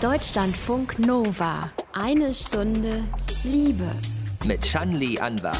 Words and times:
Deutschlandfunk 0.00 1.00
Nova. 1.00 1.72
Eine 1.92 2.32
Stunde 2.32 3.02
Liebe. 3.42 3.90
Mit 4.44 4.64
Shanli 4.64 5.18
Anwar. 5.18 5.56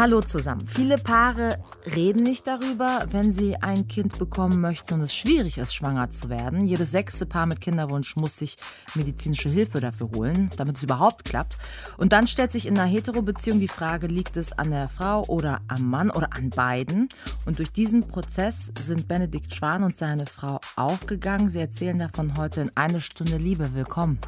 Hallo 0.00 0.22
zusammen. 0.22 0.66
Viele 0.66 0.96
Paare 0.96 1.58
reden 1.94 2.22
nicht 2.22 2.46
darüber, 2.46 3.00
wenn 3.10 3.32
sie 3.32 3.56
ein 3.56 3.86
Kind 3.86 4.18
bekommen 4.18 4.58
möchten 4.58 4.94
und 4.94 5.02
es 5.02 5.14
schwierig 5.14 5.58
ist, 5.58 5.74
schwanger 5.74 6.08
zu 6.08 6.30
werden. 6.30 6.66
Jedes 6.66 6.90
sechste 6.90 7.26
Paar 7.26 7.44
mit 7.44 7.60
Kinderwunsch 7.60 8.16
muss 8.16 8.38
sich 8.38 8.56
medizinische 8.94 9.50
Hilfe 9.50 9.78
dafür 9.78 10.08
holen, 10.16 10.48
damit 10.56 10.78
es 10.78 10.84
überhaupt 10.84 11.26
klappt. 11.26 11.58
Und 11.98 12.14
dann 12.14 12.26
stellt 12.28 12.50
sich 12.50 12.64
in 12.64 12.78
einer 12.78 12.88
Hetero-Beziehung 12.88 13.60
die 13.60 13.68
Frage, 13.68 14.06
liegt 14.06 14.38
es 14.38 14.52
an 14.52 14.70
der 14.70 14.88
Frau 14.88 15.22
oder 15.26 15.60
am 15.68 15.90
Mann 15.90 16.10
oder 16.10 16.30
an 16.34 16.48
beiden? 16.48 17.10
Und 17.44 17.58
durch 17.58 17.70
diesen 17.70 18.08
Prozess 18.08 18.72
sind 18.78 19.06
Benedikt 19.06 19.54
Schwan 19.54 19.82
und 19.82 19.98
seine 19.98 20.24
Frau 20.24 20.60
auch 20.76 21.00
gegangen. 21.00 21.50
Sie 21.50 21.60
erzählen 21.60 21.98
davon 21.98 22.38
heute 22.38 22.62
in 22.62 22.72
eine 22.74 23.02
Stunde 23.02 23.36
Liebe. 23.36 23.74
Willkommen. 23.74 24.18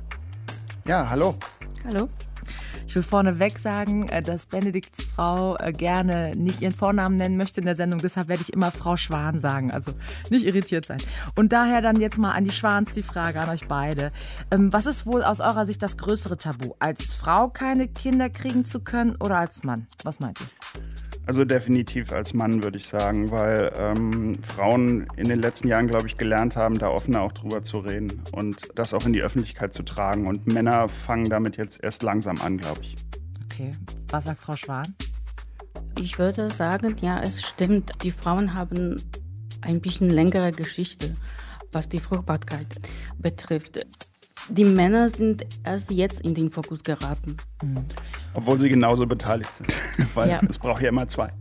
Ja, 0.85 1.09
hallo. 1.09 1.35
Hallo. 1.87 2.11
Ich 2.87 2.95
will 2.95 3.03
vorneweg 3.03 3.59
sagen, 3.59 4.09
äh, 4.09 4.23
dass 4.23 4.47
Benedikts 4.47 5.05
Frau 5.05 5.57
äh, 5.57 5.73
gerne 5.73 6.35
nicht 6.37 6.61
ihren 6.61 6.75
Vornamen 6.75 7.17
nennen 7.17 7.37
möchte 7.37 7.61
in 7.61 7.67
der 7.67 7.77
Sendung. 7.77 8.01
Deshalb 8.01 8.29
werde 8.29 8.43
ich 8.43 8.53
immer 8.53 8.71
Frau 8.71 8.97
Schwan 8.97 9.41
sagen. 9.41 9.71
Also 9.71 9.93
nicht 10.31 10.47
irritiert 10.47 10.87
sein. 10.87 10.99
Und 11.37 11.53
daher 11.53 11.81
dann 11.81 12.01
jetzt 12.01 12.19
mal 12.19 12.33
an 12.33 12.45
die 12.45 12.51
Schwans 12.51 12.93
die 12.93 13.03
Frage 13.03 13.41
an 13.41 13.49
euch 13.51 13.67
beide. 13.69 14.13
Ähm, 14.51 14.73
was 14.73 14.87
ist 14.87 15.07
wohl 15.07 15.23
aus 15.23 15.41
eurer 15.41 15.67
Sicht 15.67 15.83
das 15.83 15.97
größere 15.97 16.37
Tabu? 16.37 16.75
Als 16.79 17.15
Frau 17.15 17.49
keine 17.49 17.89
Kinder 17.89 18.31
kriegen 18.31 18.65
zu 18.65 18.81
können 18.81 19.17
oder 19.17 19.39
als 19.39 19.65
Mann? 19.65 19.87
Was 20.05 20.21
meint 20.21 20.41
ihr? 20.41 21.12
Also 21.25 21.45
definitiv 21.45 22.13
als 22.13 22.35
Mann 22.35 22.65
würde 22.65 22.79
ich 22.79 22.89
sagen, 22.89 23.31
weil 23.31 23.73
ähm, 23.77 24.39
Frauen 24.43 25.07
in 25.17 25.29
den 25.29 25.41
letzten 25.41 25.69
Jahren, 25.69 25.87
glaube 25.87 26.09
ich, 26.09 26.17
gelernt 26.17 26.57
haben, 26.57 26.79
da 26.79 26.89
offener 26.89 27.21
auch 27.21 27.33
drüber 27.33 27.63
zu 27.63 27.79
reden 27.79 28.23
und 28.33 28.71
das 28.75 28.93
auch 28.93 29.07
in 29.07 29.13
die 29.13 29.23
Öffentlichkeit 29.23 29.73
zu 29.73 29.85
tragen. 29.85 30.27
Und 30.27 30.53
Männer 30.53 30.89
fangen 30.89 31.31
damit 31.31 31.57
jetzt 31.57 31.83
erst 31.83 32.03
langsam 32.03 32.41
an, 32.41 32.59
glaube 32.59 32.81
ich. 32.83 32.97
Okay. 33.45 33.77
Was 34.09 34.25
sagt 34.25 34.41
Frau 34.41 34.57
Schwan? 34.57 34.95
Ich 35.99 36.19
würde 36.19 36.51
sagen, 36.51 36.97
ja, 37.01 37.21
es 37.21 37.43
stimmt. 37.43 37.93
Die 38.03 38.11
Frauen 38.11 38.55
haben 38.55 39.01
ein 39.61 39.81
bisschen 39.81 40.11
längere 40.11 40.51
Geschichte, 40.51 41.15
was 41.71 41.89
die 41.89 42.01
Fruchtbarkeit 42.01 42.67
betrifft. 43.19 43.87
Die 44.49 44.65
Männer 44.65 45.09
sind 45.09 45.47
erst 45.65 45.91
jetzt 45.91 46.21
in 46.21 46.35
den 46.35 46.51
Fokus 46.51 46.83
geraten. 46.83 47.37
Mhm. 47.63 47.85
Obwohl 48.35 48.59
sie 48.59 48.69
genauso 48.69 49.07
beteiligt 49.07 49.55
sind, 49.55 49.75
weil 50.15 50.31
ja. 50.31 50.41
es 50.49 50.59
braucht 50.59 50.83
ja 50.83 50.89
immer 50.89 51.07
zwei. 51.07 51.33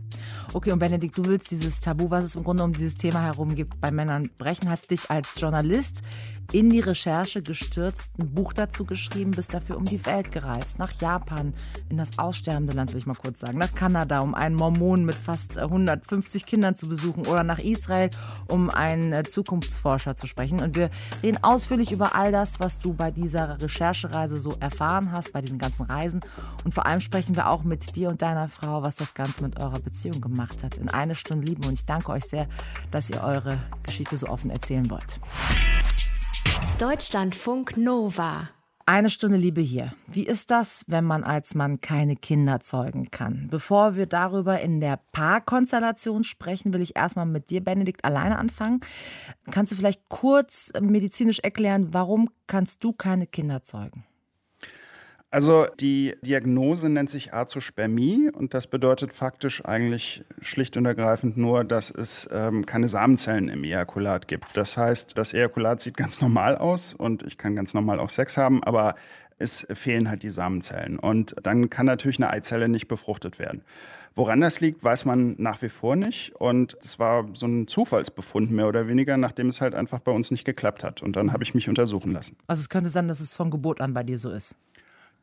Okay, 0.54 0.70
und 0.70 0.78
Benedikt, 0.78 1.16
du 1.16 1.24
willst 1.24 1.50
dieses 1.50 1.80
Tabu, 1.80 2.10
was 2.10 2.26
es 2.26 2.34
im 2.34 2.44
Grunde 2.44 2.62
um 2.62 2.72
dieses 2.72 2.96
Thema 2.96 3.22
herum 3.22 3.54
gibt, 3.54 3.80
bei 3.80 3.90
Männern 3.90 4.30
brechen, 4.36 4.68
hast 4.68 4.90
dich 4.90 5.10
als 5.10 5.40
Journalist 5.40 6.02
in 6.50 6.70
die 6.70 6.80
Recherche 6.80 7.42
gestürzt, 7.42 8.18
ein 8.18 8.34
Buch 8.34 8.52
dazu 8.52 8.84
geschrieben, 8.84 9.32
bist 9.32 9.54
dafür 9.54 9.76
um 9.76 9.84
die 9.84 10.04
Welt 10.06 10.32
gereist, 10.32 10.78
nach 10.78 10.92
Japan, 11.00 11.54
in 11.88 11.96
das 11.96 12.18
aussterbende 12.18 12.72
Land, 12.74 12.92
will 12.92 12.98
ich 12.98 13.06
mal 13.06 13.14
kurz 13.14 13.40
sagen, 13.40 13.58
nach 13.58 13.74
Kanada, 13.74 14.20
um 14.20 14.34
einen 14.34 14.56
Mormon 14.56 15.04
mit 15.04 15.14
fast 15.14 15.58
150 15.58 16.46
Kindern 16.46 16.74
zu 16.74 16.88
besuchen 16.88 17.26
oder 17.26 17.42
nach 17.42 17.58
Israel, 17.58 18.10
um 18.48 18.70
einen 18.70 19.12
äh, 19.12 19.22
Zukunftsforscher 19.22 20.16
zu 20.16 20.26
sprechen. 20.26 20.60
Und 20.60 20.74
wir 20.74 20.90
reden 21.22 21.42
ausführlich 21.42 21.92
über 21.92 22.14
all 22.14 22.32
das, 22.32 22.60
was 22.60 22.78
du 22.78 22.92
bei 22.92 23.10
dieser 23.10 23.60
Recherchereise 23.60 24.38
so 24.38 24.54
erfahren 24.60 25.12
hast, 25.12 25.32
bei 25.32 25.40
diesen 25.40 25.58
ganzen 25.58 25.84
Reisen. 25.84 26.20
Und 26.64 26.74
vor 26.74 26.86
allem 26.86 27.00
sprechen 27.00 27.36
wir 27.36 27.48
auch 27.48 27.62
mit 27.62 27.96
dir 27.96 28.08
und 28.08 28.22
deiner 28.22 28.48
Frau, 28.48 28.82
was 28.82 28.96
das 28.96 29.14
Ganze 29.14 29.42
mit 29.42 29.60
eurer 29.60 29.80
Beziehung 29.80 30.20
gemacht 30.20 30.62
hat. 30.62 30.76
In 30.76 30.88
eine 30.88 31.14
Stunde 31.14 31.46
Liebe. 31.46 31.66
Und 31.66 31.74
ich 31.74 31.84
danke 31.84 32.12
euch 32.12 32.24
sehr, 32.24 32.48
dass 32.90 33.10
ihr 33.10 33.22
eure 33.22 33.58
Geschichte 33.82 34.16
so 34.16 34.28
offen 34.28 34.50
erzählen 34.50 34.88
wollt. 34.90 35.20
Deutschlandfunk 36.78 37.76
Nova. 37.76 38.50
Eine 38.86 39.10
Stunde 39.10 39.36
Liebe 39.36 39.60
hier. 39.60 39.94
Wie 40.06 40.26
ist 40.26 40.50
das, 40.50 40.84
wenn 40.88 41.04
man 41.04 41.24
als 41.24 41.54
Mann 41.54 41.80
keine 41.80 42.16
Kinder 42.16 42.60
zeugen 42.60 43.10
kann? 43.10 43.48
Bevor 43.50 43.96
wir 43.96 44.06
darüber 44.06 44.60
in 44.60 44.80
der 44.80 45.00
Paarkonstellation 45.12 46.24
sprechen, 46.24 46.72
will 46.72 46.80
ich 46.80 46.96
erstmal 46.96 47.26
mit 47.26 47.50
dir, 47.50 47.62
Benedikt, 47.62 48.04
alleine 48.04 48.38
anfangen. 48.38 48.80
Kannst 49.50 49.72
du 49.72 49.76
vielleicht 49.76 50.08
kurz 50.08 50.72
medizinisch 50.80 51.38
erklären, 51.38 51.94
warum 51.94 52.28
kannst 52.46 52.82
du 52.82 52.92
keine 52.92 53.26
Kinder 53.26 53.62
zeugen? 53.62 54.04
Also 55.32 55.66
die 55.80 56.14
Diagnose 56.20 56.90
nennt 56.90 57.08
sich 57.08 57.32
Azospermie 57.32 58.30
und 58.30 58.52
das 58.52 58.66
bedeutet 58.66 59.14
faktisch 59.14 59.64
eigentlich 59.64 60.22
schlicht 60.42 60.76
und 60.76 60.84
ergreifend 60.84 61.38
nur, 61.38 61.64
dass 61.64 61.90
es 61.90 62.28
ähm, 62.30 62.66
keine 62.66 62.90
Samenzellen 62.90 63.48
im 63.48 63.64
Ejakulat 63.64 64.28
gibt. 64.28 64.54
Das 64.58 64.76
heißt, 64.76 65.16
das 65.16 65.32
Ejakulat 65.32 65.80
sieht 65.80 65.96
ganz 65.96 66.20
normal 66.20 66.58
aus 66.58 66.92
und 66.92 67.22
ich 67.22 67.38
kann 67.38 67.56
ganz 67.56 67.72
normal 67.72 67.98
auch 67.98 68.10
Sex 68.10 68.36
haben, 68.36 68.62
aber 68.62 68.94
es 69.38 69.66
fehlen 69.72 70.10
halt 70.10 70.22
die 70.22 70.28
Samenzellen 70.28 70.98
und 70.98 71.34
dann 71.42 71.70
kann 71.70 71.86
natürlich 71.86 72.18
eine 72.18 72.28
Eizelle 72.28 72.68
nicht 72.68 72.86
befruchtet 72.86 73.38
werden. 73.38 73.62
Woran 74.14 74.42
das 74.42 74.60
liegt, 74.60 74.84
weiß 74.84 75.06
man 75.06 75.36
nach 75.38 75.62
wie 75.62 75.70
vor 75.70 75.96
nicht. 75.96 76.34
Und 76.34 76.76
es 76.84 76.98
war 76.98 77.26
so 77.32 77.46
ein 77.46 77.66
Zufallsbefund 77.66 78.50
mehr 78.50 78.68
oder 78.68 78.86
weniger, 78.86 79.16
nachdem 79.16 79.48
es 79.48 79.62
halt 79.62 79.74
einfach 79.74 80.00
bei 80.00 80.12
uns 80.12 80.30
nicht 80.30 80.44
geklappt 80.44 80.84
hat. 80.84 81.02
Und 81.02 81.16
dann 81.16 81.32
habe 81.32 81.42
ich 81.44 81.54
mich 81.54 81.66
untersuchen 81.70 82.12
lassen. 82.12 82.36
Also 82.46 82.60
es 82.60 82.68
könnte 82.68 82.90
sein, 82.90 83.08
dass 83.08 83.20
es 83.20 83.34
von 83.34 83.50
Geburt 83.50 83.80
an 83.80 83.94
bei 83.94 84.02
dir 84.02 84.18
so 84.18 84.30
ist 84.30 84.58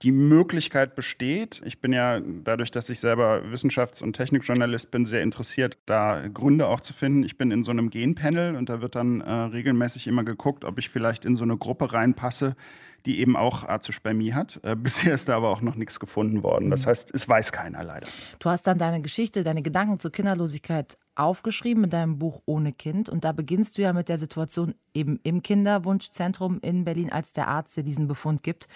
die 0.01 0.11
Möglichkeit 0.11 0.95
besteht. 0.95 1.61
Ich 1.65 1.81
bin 1.81 1.91
ja 1.91 2.21
dadurch, 2.21 2.71
dass 2.71 2.89
ich 2.89 2.99
selber 2.99 3.43
Wissenschafts- 3.51 4.01
und 4.01 4.13
Technikjournalist 4.13 4.91
bin, 4.91 5.05
sehr 5.05 5.21
interessiert, 5.21 5.77
da 5.85 6.27
Gründe 6.33 6.67
auch 6.67 6.79
zu 6.79 6.93
finden. 6.93 7.23
Ich 7.23 7.37
bin 7.37 7.51
in 7.51 7.63
so 7.63 7.71
einem 7.71 7.89
Genpanel 7.89 8.55
und 8.55 8.69
da 8.69 8.81
wird 8.81 8.95
dann 8.95 9.19
äh, 9.21 9.31
regelmäßig 9.31 10.07
immer 10.07 10.23
geguckt, 10.23 10.63
ob 10.63 10.79
ich 10.79 10.89
vielleicht 10.89 11.25
in 11.25 11.35
so 11.35 11.43
eine 11.43 11.57
Gruppe 11.57 11.91
reinpasse, 11.91 12.55
die 13.05 13.19
eben 13.19 13.35
auch 13.35 13.67
Azospermie 13.67 14.33
hat. 14.33 14.61
Äh, 14.63 14.75
bisher 14.77 15.13
ist 15.13 15.27
da 15.27 15.35
aber 15.35 15.49
auch 15.49 15.61
noch 15.61 15.75
nichts 15.75 15.99
gefunden 15.99 16.43
worden. 16.43 16.69
Das 16.69 16.85
mhm. 16.85 16.91
heißt, 16.91 17.11
es 17.13 17.27
weiß 17.27 17.51
keiner 17.51 17.83
leider. 17.83 18.07
Du 18.39 18.49
hast 18.49 18.67
dann 18.67 18.77
deine 18.77 19.01
Geschichte, 19.01 19.43
deine 19.43 19.61
Gedanken 19.61 19.99
zur 19.99 20.13
Kinderlosigkeit 20.13 20.97
aufgeschrieben 21.19 21.81
mit 21.81 21.93
deinem 21.93 22.17
Buch 22.17 22.41
Ohne 22.45 22.73
Kind. 22.73 23.09
Und 23.09 23.23
da 23.23 23.31
beginnst 23.31 23.77
du 23.77 23.81
ja 23.81 23.93
mit 23.93 24.09
der 24.09 24.17
Situation 24.17 24.75
eben 24.93 25.19
im 25.23 25.41
Kinderwunschzentrum 25.41 26.59
in 26.61 26.85
Berlin, 26.85 27.11
als 27.11 27.33
der 27.33 27.47
Arzt 27.47 27.75
dir 27.77 27.83
diesen 27.83 28.07
Befund 28.07 28.43
gibt, 28.43 28.67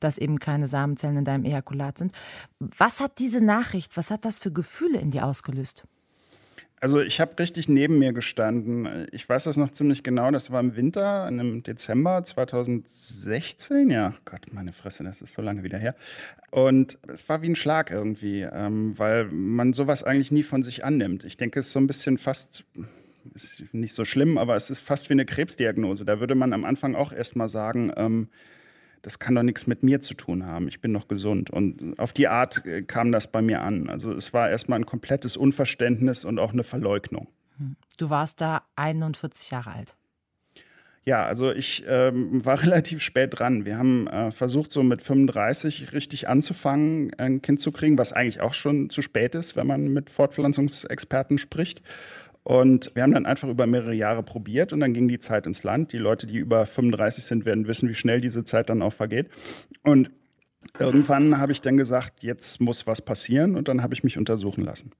dass 0.00 0.18
eben 0.18 0.38
keine 0.38 0.66
Samenzellen 0.66 1.18
in 1.18 1.24
deinem 1.24 1.44
Ejakulat 1.44 1.98
sind. 1.98 2.12
Was 2.58 3.00
hat 3.00 3.18
diese 3.18 3.40
Nachricht, 3.40 3.96
was 3.96 4.10
hat 4.10 4.24
das 4.24 4.38
für 4.38 4.52
Gefühle 4.52 4.98
in 4.98 5.10
dir 5.10 5.24
ausgelöst? 5.26 5.86
Also 6.80 7.00
ich 7.00 7.20
habe 7.20 7.38
richtig 7.38 7.68
neben 7.68 7.98
mir 7.98 8.12
gestanden. 8.12 9.06
Ich 9.10 9.26
weiß 9.26 9.44
das 9.44 9.56
noch 9.56 9.70
ziemlich 9.70 10.02
genau. 10.02 10.30
Das 10.30 10.50
war 10.50 10.60
im 10.60 10.76
Winter, 10.76 11.26
im 11.28 11.62
Dezember 11.62 12.22
2016. 12.22 13.90
Ja, 13.90 14.14
Gott, 14.24 14.52
meine 14.52 14.72
Fresse, 14.72 15.02
das 15.02 15.22
ist 15.22 15.34
so 15.34 15.40
lange 15.40 15.62
wieder 15.62 15.78
her. 15.78 15.94
Und 16.50 16.98
es 17.08 17.26
war 17.28 17.40
wie 17.42 17.48
ein 17.48 17.56
Schlag 17.56 17.90
irgendwie, 17.90 18.42
ähm, 18.42 18.94
weil 18.98 19.24
man 19.26 19.72
sowas 19.72 20.04
eigentlich 20.04 20.30
nie 20.30 20.42
von 20.42 20.62
sich 20.62 20.84
annimmt. 20.84 21.24
Ich 21.24 21.36
denke, 21.36 21.60
es 21.60 21.66
ist 21.66 21.72
so 21.72 21.78
ein 21.78 21.86
bisschen 21.86 22.18
fast 22.18 22.64
ist 23.32 23.62
nicht 23.72 23.94
so 23.94 24.04
schlimm, 24.04 24.36
aber 24.36 24.56
es 24.56 24.70
ist 24.70 24.80
fast 24.80 25.08
wie 25.08 25.14
eine 25.14 25.24
Krebsdiagnose. 25.24 26.04
Da 26.04 26.20
würde 26.20 26.34
man 26.34 26.52
am 26.52 26.64
Anfang 26.64 26.94
auch 26.94 27.12
erst 27.12 27.36
mal 27.36 27.48
sagen, 27.48 27.92
ähm, 27.96 28.28
das 29.04 29.18
kann 29.18 29.34
doch 29.34 29.42
nichts 29.42 29.66
mit 29.66 29.82
mir 29.82 30.00
zu 30.00 30.14
tun 30.14 30.46
haben. 30.46 30.66
Ich 30.66 30.80
bin 30.80 30.90
noch 30.90 31.08
gesund. 31.08 31.50
Und 31.50 31.98
auf 31.98 32.12
die 32.12 32.26
Art 32.26 32.64
äh, 32.64 32.82
kam 32.82 33.12
das 33.12 33.30
bei 33.30 33.42
mir 33.42 33.60
an. 33.60 33.90
Also 33.90 34.12
es 34.12 34.32
war 34.32 34.48
erstmal 34.48 34.78
ein 34.78 34.86
komplettes 34.86 35.36
Unverständnis 35.36 36.24
und 36.24 36.38
auch 36.38 36.52
eine 36.52 36.64
Verleugnung. 36.64 37.28
Hm. 37.58 37.76
Du 37.98 38.08
warst 38.08 38.40
da 38.40 38.62
41 38.76 39.50
Jahre 39.50 39.72
alt. 39.72 39.96
Ja, 41.04 41.26
also 41.26 41.52
ich 41.52 41.84
ähm, 41.86 42.44
war 42.46 42.62
relativ 42.62 43.02
spät 43.02 43.38
dran. 43.38 43.66
Wir 43.66 43.76
haben 43.76 44.06
äh, 44.06 44.30
versucht, 44.30 44.72
so 44.72 44.82
mit 44.82 45.02
35 45.02 45.92
richtig 45.92 46.26
anzufangen, 46.26 47.12
ein 47.18 47.42
Kind 47.42 47.60
zu 47.60 47.72
kriegen, 47.72 47.98
was 47.98 48.14
eigentlich 48.14 48.40
auch 48.40 48.54
schon 48.54 48.88
zu 48.88 49.02
spät 49.02 49.34
ist, 49.34 49.54
wenn 49.54 49.66
man 49.66 49.88
mit 49.88 50.08
Fortpflanzungsexperten 50.08 51.36
spricht. 51.36 51.82
Und 52.44 52.94
wir 52.94 53.02
haben 53.02 53.12
dann 53.12 53.26
einfach 53.26 53.48
über 53.48 53.66
mehrere 53.66 53.94
Jahre 53.94 54.22
probiert 54.22 54.72
und 54.74 54.80
dann 54.80 54.92
ging 54.92 55.08
die 55.08 55.18
Zeit 55.18 55.46
ins 55.46 55.64
Land. 55.64 55.92
Die 55.92 55.98
Leute, 55.98 56.26
die 56.26 56.36
über 56.36 56.66
35 56.66 57.24
sind, 57.24 57.46
werden 57.46 57.66
wissen, 57.66 57.88
wie 57.88 57.94
schnell 57.94 58.20
diese 58.20 58.44
Zeit 58.44 58.68
dann 58.68 58.82
auch 58.82 58.92
vergeht. 58.92 59.30
Und 59.82 60.10
irgendwann 60.78 61.38
habe 61.38 61.52
ich 61.52 61.62
dann 61.62 61.78
gesagt, 61.78 62.22
jetzt 62.22 62.60
muss 62.60 62.86
was 62.86 63.00
passieren 63.00 63.56
und 63.56 63.68
dann 63.68 63.82
habe 63.82 63.94
ich 63.94 64.04
mich 64.04 64.18
untersuchen 64.18 64.62
lassen. 64.62 64.92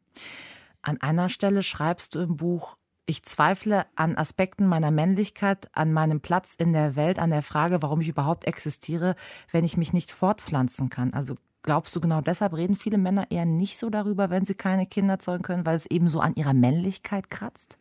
An 0.80 1.00
einer 1.00 1.28
Stelle 1.28 1.62
schreibst 1.62 2.14
du 2.14 2.20
im 2.20 2.36
Buch, 2.36 2.76
ich 3.06 3.22
zweifle 3.22 3.84
an 3.94 4.16
Aspekten 4.16 4.66
meiner 4.66 4.90
Männlichkeit, 4.90 5.68
an 5.72 5.92
meinem 5.92 6.20
Platz 6.20 6.54
in 6.54 6.72
der 6.72 6.96
Welt, 6.96 7.18
an 7.18 7.28
der 7.28 7.42
Frage, 7.42 7.82
warum 7.82 8.00
ich 8.00 8.08
überhaupt 8.08 8.46
existiere, 8.46 9.16
wenn 9.52 9.64
ich 9.64 9.76
mich 9.76 9.92
nicht 9.92 10.10
fortpflanzen 10.10 10.88
kann. 10.88 11.12
Also 11.12 11.34
Glaubst 11.64 11.96
du, 11.96 12.00
genau 12.00 12.20
deshalb 12.20 12.54
reden 12.54 12.76
viele 12.76 12.98
Männer 12.98 13.24
eher 13.30 13.46
nicht 13.46 13.78
so 13.78 13.88
darüber, 13.88 14.28
wenn 14.28 14.44
sie 14.44 14.54
keine 14.54 14.84
Kinder 14.84 15.18
zeugen 15.18 15.42
können, 15.42 15.64
weil 15.64 15.76
es 15.76 15.86
eben 15.86 16.08
so 16.08 16.20
an 16.20 16.34
ihrer 16.34 16.52
Männlichkeit 16.52 17.30
kratzt? 17.30 17.78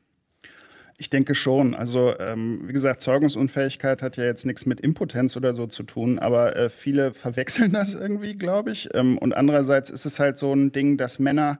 Ich 0.97 1.09
denke 1.09 1.35
schon. 1.35 1.75
Also, 1.75 2.17
ähm, 2.17 2.61
wie 2.65 2.71
gesagt, 2.71 3.01
Zeugungsunfähigkeit 3.01 4.01
hat 4.01 4.15
ja 4.15 4.23
jetzt 4.23 4.45
nichts 4.45 4.65
mit 4.65 4.79
Impotenz 4.79 5.35
oder 5.35 5.53
so 5.53 5.67
zu 5.67 5.83
tun, 5.83 6.17
aber 6.17 6.55
äh, 6.55 6.69
viele 6.69 7.13
verwechseln 7.13 7.73
das 7.73 7.93
irgendwie, 7.93 8.35
glaube 8.35 8.71
ich. 8.71 8.87
Ähm, 8.93 9.17
und 9.17 9.35
andererseits 9.35 9.89
ist 9.89 10.05
es 10.05 10.17
halt 10.17 10.37
so 10.37 10.53
ein 10.53 10.71
Ding, 10.71 10.95
dass 10.95 11.19
Männer 11.19 11.59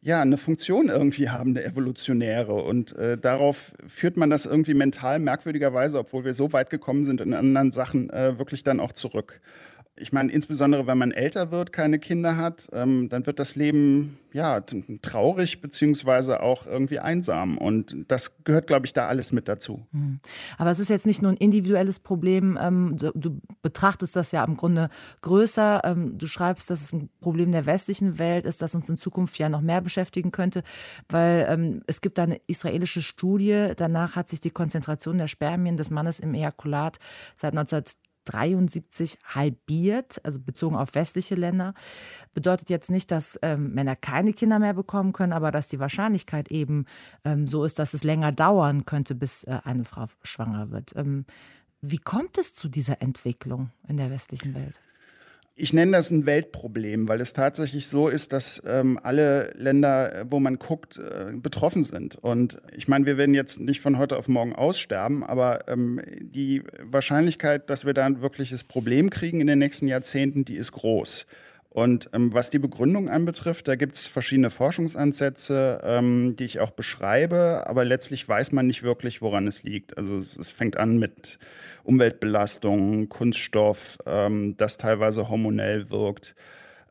ja, 0.00 0.22
eine 0.22 0.38
Funktion 0.38 0.88
irgendwie 0.88 1.28
haben, 1.28 1.50
eine 1.50 1.64
evolutionäre. 1.64 2.54
Und 2.54 2.96
äh, 2.96 3.18
darauf 3.18 3.74
führt 3.86 4.16
man 4.16 4.30
das 4.30 4.46
irgendwie 4.46 4.72
mental 4.72 5.18
merkwürdigerweise, 5.18 5.98
obwohl 5.98 6.24
wir 6.24 6.32
so 6.32 6.54
weit 6.54 6.70
gekommen 6.70 7.04
sind 7.04 7.20
in 7.20 7.34
anderen 7.34 7.72
Sachen, 7.72 8.08
äh, 8.08 8.38
wirklich 8.38 8.62
dann 8.62 8.80
auch 8.80 8.92
zurück 8.92 9.40
ich 9.98 10.12
meine, 10.12 10.30
insbesondere 10.30 10.86
wenn 10.86 10.98
man 10.98 11.10
älter 11.10 11.50
wird, 11.50 11.72
keine 11.72 11.98
Kinder 11.98 12.36
hat, 12.36 12.68
ähm, 12.72 13.08
dann 13.08 13.26
wird 13.26 13.38
das 13.38 13.56
Leben 13.56 14.18
ja 14.32 14.60
traurig 15.00 15.62
beziehungsweise 15.62 16.42
auch 16.42 16.66
irgendwie 16.66 16.98
einsam. 16.98 17.56
Und 17.56 17.96
das 18.08 18.44
gehört, 18.44 18.66
glaube 18.66 18.84
ich, 18.84 18.92
da 18.92 19.08
alles 19.08 19.32
mit 19.32 19.48
dazu. 19.48 19.86
Hm. 19.92 20.20
Aber 20.58 20.70
es 20.70 20.78
ist 20.78 20.90
jetzt 20.90 21.06
nicht 21.06 21.22
nur 21.22 21.32
ein 21.32 21.38
individuelles 21.38 22.00
Problem. 22.00 22.58
Ähm, 22.60 22.96
du, 22.98 23.10
du, 23.14 23.40
betrachtest 23.62 24.14
das 24.14 24.32
ja 24.32 24.44
im 24.44 24.58
Grunde 24.58 24.90
größer. 25.22 25.80
Ähm, 25.84 26.18
du 26.18 26.26
schreibst, 26.26 26.68
dass 26.68 26.82
es 26.82 26.92
ein 26.92 27.08
Problem 27.20 27.50
der 27.52 27.64
westlichen 27.64 28.18
Welt 28.18 28.44
ist, 28.44 28.60
das 28.60 28.74
uns 28.74 28.90
in 28.90 28.98
Zukunft 28.98 29.38
ja 29.38 29.48
noch 29.48 29.62
mehr 29.62 29.80
beschäftigen 29.80 30.30
könnte, 30.30 30.62
weil 31.08 31.46
ähm, 31.48 31.82
es 31.86 32.02
gibt 32.02 32.18
da 32.18 32.24
eine 32.24 32.40
israelische 32.46 33.00
Studie. 33.00 33.72
Danach 33.76 34.14
hat 34.14 34.28
sich 34.28 34.40
die 34.40 34.50
Konzentration 34.50 35.16
der 35.16 35.28
Spermien 35.28 35.78
des 35.78 35.90
Mannes 35.90 36.20
im 36.20 36.34
Ejakulat 36.34 36.98
seit 37.36 37.54
19 37.54 37.84
73 38.26 39.18
halbiert, 39.24 40.20
also 40.24 40.40
bezogen 40.40 40.76
auf 40.76 40.94
westliche 40.94 41.34
Länder. 41.34 41.74
Bedeutet 42.34 42.70
jetzt 42.70 42.90
nicht, 42.90 43.10
dass 43.10 43.38
ähm, 43.42 43.72
Männer 43.72 43.96
keine 43.96 44.32
Kinder 44.32 44.58
mehr 44.58 44.74
bekommen 44.74 45.12
können, 45.12 45.32
aber 45.32 45.50
dass 45.50 45.68
die 45.68 45.80
Wahrscheinlichkeit 45.80 46.48
eben 46.50 46.86
ähm, 47.24 47.46
so 47.46 47.64
ist, 47.64 47.78
dass 47.78 47.94
es 47.94 48.04
länger 48.04 48.32
dauern 48.32 48.84
könnte, 48.84 49.14
bis 49.14 49.44
äh, 49.44 49.58
eine 49.64 49.84
Frau 49.84 50.06
schwanger 50.22 50.70
wird. 50.70 50.94
Ähm, 50.96 51.24
wie 51.80 51.98
kommt 51.98 52.38
es 52.38 52.54
zu 52.54 52.68
dieser 52.68 53.00
Entwicklung 53.00 53.70
in 53.86 53.96
der 53.96 54.10
westlichen 54.10 54.54
Welt? 54.54 54.80
Ich 55.58 55.72
nenne 55.72 55.92
das 55.92 56.10
ein 56.10 56.26
Weltproblem, 56.26 57.08
weil 57.08 57.22
es 57.22 57.32
tatsächlich 57.32 57.88
so 57.88 58.08
ist, 58.08 58.34
dass 58.34 58.62
ähm, 58.66 59.00
alle 59.02 59.54
Länder, 59.56 60.26
wo 60.28 60.38
man 60.38 60.58
guckt, 60.58 60.98
äh, 60.98 61.32
betroffen 61.34 61.82
sind. 61.82 62.16
Und 62.16 62.60
ich 62.76 62.88
meine, 62.88 63.06
wir 63.06 63.16
werden 63.16 63.34
jetzt 63.34 63.58
nicht 63.58 63.80
von 63.80 63.96
heute 63.96 64.18
auf 64.18 64.28
morgen 64.28 64.54
aussterben, 64.54 65.24
aber 65.24 65.66
ähm, 65.66 66.02
die 66.20 66.62
Wahrscheinlichkeit, 66.82 67.70
dass 67.70 67.86
wir 67.86 67.94
da 67.94 68.04
ein 68.04 68.20
wirkliches 68.20 68.64
Problem 68.64 69.08
kriegen 69.08 69.40
in 69.40 69.46
den 69.46 69.58
nächsten 69.58 69.88
Jahrzehnten, 69.88 70.44
die 70.44 70.56
ist 70.56 70.72
groß. 70.72 71.24
Und 71.76 72.08
ähm, 72.14 72.32
was 72.32 72.48
die 72.48 72.58
Begründung 72.58 73.10
anbetrifft, 73.10 73.68
da 73.68 73.76
gibt 73.76 73.96
es 73.96 74.06
verschiedene 74.06 74.48
Forschungsansätze, 74.48 75.82
ähm, 75.84 76.34
die 76.34 76.44
ich 76.44 76.58
auch 76.58 76.70
beschreibe, 76.70 77.64
aber 77.66 77.84
letztlich 77.84 78.26
weiß 78.26 78.52
man 78.52 78.66
nicht 78.66 78.82
wirklich, 78.82 79.20
woran 79.20 79.46
es 79.46 79.62
liegt. 79.62 79.98
Also 79.98 80.16
es, 80.16 80.38
es 80.38 80.50
fängt 80.50 80.78
an 80.78 80.98
mit 80.98 81.38
Umweltbelastung, 81.84 83.10
Kunststoff, 83.10 83.98
ähm, 84.06 84.56
das 84.56 84.78
teilweise 84.78 85.28
hormonell 85.28 85.90
wirkt, 85.90 86.34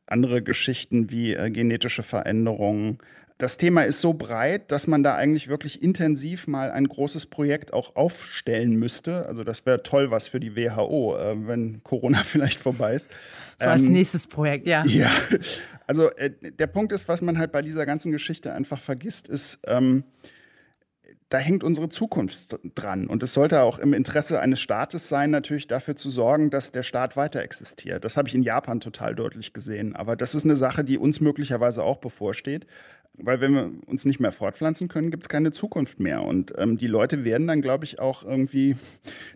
andere 0.06 0.44
Geschichten 0.44 1.10
wie 1.10 1.34
äh, 1.34 1.50
genetische 1.50 2.04
Veränderungen 2.04 3.00
das 3.38 3.58
Thema 3.58 3.84
ist 3.84 4.00
so 4.00 4.14
breit, 4.14 4.72
dass 4.72 4.88
man 4.88 5.04
da 5.04 5.16
eigentlich 5.16 5.50
wirklich 5.50 5.84
intensiv 5.84 6.48
mal 6.48 6.72
ein 6.72 6.88
großes 6.88 7.26
Projekt 7.26 7.74
auch 7.74 7.96
aufstellen 7.98 8.76
müsste. 8.76 9.26
Also 9.26 9.44
das 9.44 9.66
wäre 9.66 9.84
toll 9.84 10.10
was 10.10 10.30
für 10.30 10.40
die 10.40 10.56
WHO, 10.56 11.18
äh, 11.18 11.48
wenn 11.48 11.84
Corona 11.84 12.20
vielleicht 12.24 12.62
vorbei 12.62 12.96
ist. 12.96 13.10
So 13.58 13.70
als 13.70 13.86
ähm, 13.86 13.92
nächstes 13.92 14.28
Projekt, 14.28 14.68
ja. 14.68 14.86
Ja, 14.86 15.12
also 15.86 16.12
äh, 16.12 16.32
der 16.32 16.68
Punkt 16.68 16.94
ist, 16.94 17.10
was 17.10 17.22
man 17.22 17.38
halt 17.38 17.52
bei 17.52 17.62
dieser 17.62 17.86
ganzen 17.86 18.12
Geschichte 18.12 18.54
einfach 18.54 18.80
vergisst, 18.80 19.28
ist, 19.28 19.60
ähm, 19.68 20.06
da 21.30 21.40
hängt 21.40 21.64
unsere 21.64 21.90
Zukunft 21.90 22.58
dran. 22.76 23.08
Und 23.08 23.24
es 23.24 23.34
sollte 23.34 23.62
auch 23.62 23.80
im 23.80 23.94
Interesse 23.94 24.40
eines 24.40 24.62
Staates 24.62 25.10
sein, 25.10 25.32
natürlich 25.32 25.68
dafür 25.68 25.96
zu 25.96 26.10
sorgen, 26.10 26.52
dass 26.52 26.72
der 26.72 26.84
Staat 26.84 27.18
weiter 27.18 27.42
existiert. 27.42 28.06
Das 28.06 28.16
habe 28.16 28.30
ich 28.30 28.36
in 28.36 28.44
Japan 28.44 28.80
total 28.80 29.16
deutlich 29.16 29.52
gesehen. 29.52 29.96
Aber 29.96 30.16
das 30.16 30.36
ist 30.36 30.46
eine 30.46 30.56
Sache, 30.56 30.84
die 30.84 30.98
uns 30.98 31.20
möglicherweise 31.20 31.84
auch 31.84 31.98
bevorsteht. 31.98 32.68
Weil 33.18 33.42
wenn 33.42 33.54
wir 33.54 33.72
uns 33.88 34.06
nicht 34.06 34.20
mehr 34.20 34.32
fortpflanzen 34.32 34.88
können, 34.88 35.12
gibt 35.12 35.24
es 35.24 35.30
keine 35.30 35.52
Zukunft 35.52 36.00
mehr. 36.00 36.24
Und 36.24 36.54
ähm, 36.58 36.78
die 36.78 36.88
Leute 36.88 37.24
werden 37.24 37.48
dann, 37.48 37.62
glaube 37.62 37.86
ich, 37.86 38.00
auch 38.00 38.24
irgendwie 38.24 38.76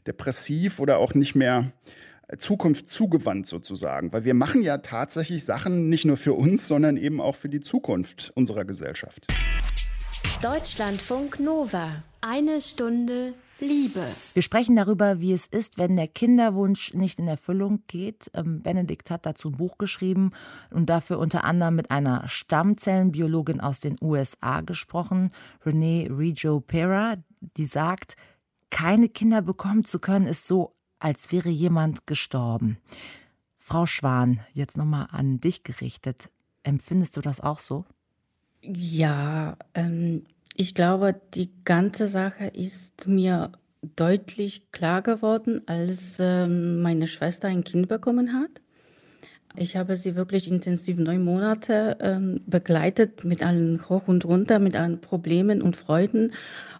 depressiv 0.07 0.79
oder 0.79 0.97
auch 0.97 1.13
nicht 1.13 1.35
mehr 1.35 1.71
Zukunft 2.37 2.89
zugewandt 2.89 3.47
sozusagen. 3.47 4.13
Weil 4.13 4.23
wir 4.23 4.33
machen 4.33 4.61
ja 4.61 4.77
tatsächlich 4.77 5.45
Sachen 5.45 5.89
nicht 5.89 6.05
nur 6.05 6.17
für 6.17 6.33
uns, 6.33 6.67
sondern 6.67 6.97
eben 6.97 7.21
auch 7.21 7.35
für 7.35 7.49
die 7.49 7.61
Zukunft 7.61 8.31
unserer 8.35 8.65
Gesellschaft. 8.65 9.25
Deutschlandfunk 10.41 11.39
Nova. 11.39 12.03
Eine 12.21 12.61
Stunde 12.61 13.33
Liebe. 13.59 14.05
Wir 14.33 14.41
sprechen 14.41 14.75
darüber, 14.75 15.19
wie 15.19 15.33
es 15.33 15.45
ist, 15.45 15.77
wenn 15.77 15.95
der 15.95 16.07
Kinderwunsch 16.07 16.93
nicht 16.93 17.19
in 17.19 17.27
Erfüllung 17.27 17.83
geht. 17.87 18.31
Ähm, 18.33 18.61
Benedikt 18.61 19.11
hat 19.11 19.25
dazu 19.25 19.49
ein 19.49 19.57
Buch 19.57 19.77
geschrieben 19.77 20.31
und 20.71 20.89
dafür 20.89 21.19
unter 21.19 21.43
anderem 21.43 21.75
mit 21.75 21.91
einer 21.91 22.27
Stammzellenbiologin 22.27 23.59
aus 23.59 23.79
den 23.79 23.97
USA 24.01 24.61
gesprochen, 24.61 25.31
Renee 25.65 26.09
Rijo 26.09 26.59
Pera, 26.61 27.15
die 27.57 27.65
sagt, 27.65 28.15
keine 28.69 29.09
Kinder 29.09 29.41
bekommen 29.41 29.83
zu 29.83 29.99
können, 29.99 30.27
ist 30.27 30.47
so, 30.47 30.73
als 30.99 31.31
wäre 31.31 31.49
jemand 31.49 32.07
gestorben. 32.07 32.77
Frau 33.57 33.85
Schwan, 33.85 34.39
jetzt 34.53 34.77
nochmal 34.77 35.07
an 35.11 35.39
dich 35.39 35.63
gerichtet. 35.63 36.29
Empfindest 36.63 37.17
du 37.17 37.21
das 37.21 37.39
auch 37.39 37.59
so? 37.59 37.85
Ja, 38.61 39.57
ähm, 39.73 40.25
ich 40.59 40.73
glaube, 40.73 41.15
die 41.35 41.49
ganze 41.63 42.09
Sache 42.09 42.47
ist 42.47 43.07
mir 43.07 43.53
deutlich 43.95 44.73
klar 44.73 45.01
geworden, 45.01 45.61
als 45.67 46.17
ähm, 46.19 46.81
meine 46.81 47.07
Schwester 47.07 47.47
ein 47.47 47.63
Kind 47.63 47.87
bekommen 47.87 48.33
hat. 48.33 48.49
Ich 49.55 49.77
habe 49.77 49.95
sie 49.95 50.17
wirklich 50.17 50.51
intensiv 50.51 50.97
neun 50.97 51.23
Monate 51.23 51.95
ähm, 52.01 52.41
begleitet 52.45 53.23
mit 53.23 53.41
allen 53.41 53.87
hoch 53.87 54.09
und 54.09 54.25
runter, 54.25 54.59
mit 54.59 54.75
allen 54.75 54.99
Problemen 54.99 55.61
und 55.61 55.77
Freuden. 55.77 56.33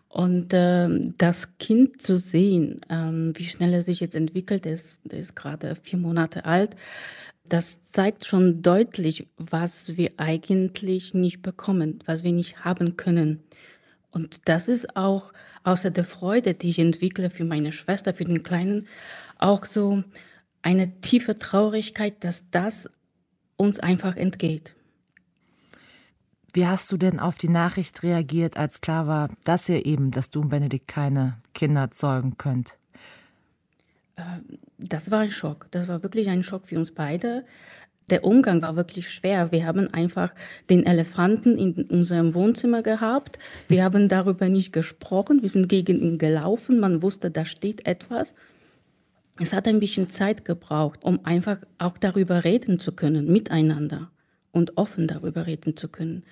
Und 0.10 0.50
ähm, 0.52 1.14
das 1.18 1.58
Kind 1.58 2.02
zu 2.02 2.18
sehen, 2.18 2.82
wie 2.90 3.46
schnell 3.46 3.74
er 3.74 3.84
sich 3.84 4.02
jetzt 4.02 4.16
entwickelt, 4.16 4.66
ist, 4.66 5.06
ist 5.06 5.38
gerade 5.38 5.76
vier 5.76 6.00
Monate 6.00 6.44
alt, 6.44 6.76
das 7.50 7.82
zeigt 7.82 8.26
schon 8.26 8.62
deutlich, 8.62 9.28
was 9.38 9.98
wir 9.98 10.12
eigentlich 10.18 11.14
nicht 11.14 11.42
bekommen, 11.42 12.00
was 12.06 12.24
wir 12.24 12.34
nicht 12.34 12.64
haben 12.64 12.98
können. 12.98 13.44
Und 14.12 14.48
das 14.48 14.68
ist 14.68 14.96
auch 14.96 15.32
außer 15.64 15.92
der 15.92 16.04
Freude, 16.04 16.54
die 16.54 16.70
ich 16.70 16.80
entwickle 16.80 17.30
für 17.30 17.46
meine 17.46 17.72
Schwester, 17.72 18.14
für 18.14 18.26
den 18.26 18.44
Kleinen, 18.44 18.88
auch 19.38 19.66
so 19.66 20.04
eine 20.62 21.00
tiefe 21.02 21.38
Traurigkeit, 21.38 22.24
dass 22.24 22.50
das 22.52 22.90
uns 23.56 23.80
einfach 23.80 24.16
entgeht. 24.16 24.76
Wie 26.54 26.66
hast 26.66 26.92
du 26.92 26.98
denn 26.98 27.20
auf 27.20 27.38
die 27.38 27.50
Nachricht 27.50 28.02
reagiert, 28.02 28.58
als 28.58 28.82
klar 28.82 29.06
war, 29.08 29.30
dass 29.44 29.70
ihr 29.70 29.86
eben, 29.86 30.12
dass 30.12 30.32
du 30.32 30.42
und 30.42 30.50
Benedikt 30.50 30.88
keine 30.88 31.38
Kinder 31.54 31.92
zeugen 31.92 32.38
könnt? 32.38 32.76
Ähm, 34.18 34.58
das 34.78 35.12
war 35.12 35.20
ein 35.20 35.32
Schock. 35.32 35.68
Das 35.72 35.88
war 35.88 36.02
wirklich 36.02 36.30
ein 36.30 36.44
Schock 36.44 36.66
für 36.66 36.80
uns 36.80 36.92
beide. 36.92 37.46
Der 38.12 38.24
Umgang 38.24 38.62
war 38.62 38.76
wirklich 38.76 39.10
schwer. 39.10 39.52
Wir 39.52 39.66
haben 39.66 39.94
einfach 39.94 40.34
den 40.70 40.86
Elefanten 40.86 41.58
in 41.58 41.84
unserem 41.86 42.34
Wohnzimmer 42.34 42.82
gehabt. 42.82 43.40
Wir 43.68 43.84
haben 43.84 44.08
darüber 44.08 44.50
nicht 44.50 44.74
gesprochen. 44.74 45.42
Wir 45.42 45.50
sind 45.50 45.70
gegen 45.70 46.02
ihn 46.02 46.18
gelaufen. 46.18 46.80
Man 46.80 47.02
wusste, 47.02 47.30
da 47.32 47.46
steht 47.46 47.86
etwas. 47.86 48.34
Es 49.40 49.54
hat 49.54 49.68
ein 49.68 49.80
bisschen 49.80 50.10
Zeit 50.10 50.44
gebraucht, 50.44 51.00
um 51.04 51.26
einfach 51.26 51.60
auch 51.78 51.98
darüber 51.98 52.44
reden 52.44 52.78
zu 52.78 52.92
können, 52.92 53.32
miteinander 53.32 54.12
und 54.52 54.78
offen 54.78 55.08
darüber 55.08 55.48
reden 55.48 55.78
zu 55.78 55.88
können. 55.88 56.24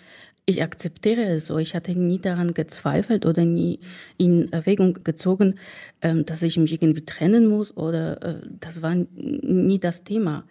Ich 0.46 0.64
akzeptiere 0.64 1.24
es 1.24 1.48
so. 1.48 1.58
Ich 1.58 1.76
hatte 1.76 1.92
nie 1.94 2.20
daran 2.20 2.54
gezweifelt 2.54 3.26
oder 3.26 3.44
nie 3.44 3.80
in 4.18 4.52
Erwägung 4.54 5.04
gezogen, 5.04 5.60
ähm, 6.02 6.26
dass 6.26 6.42
ich 6.42 6.58
mich 6.58 6.72
irgendwie 6.72 7.04
trennen 7.04 7.48
muss 7.48 7.76
oder 7.76 8.22
äh, 8.22 8.42
das 8.60 8.82
war 8.82 8.96
nie 8.96 9.80
das 9.80 10.04
Thema. 10.04 10.46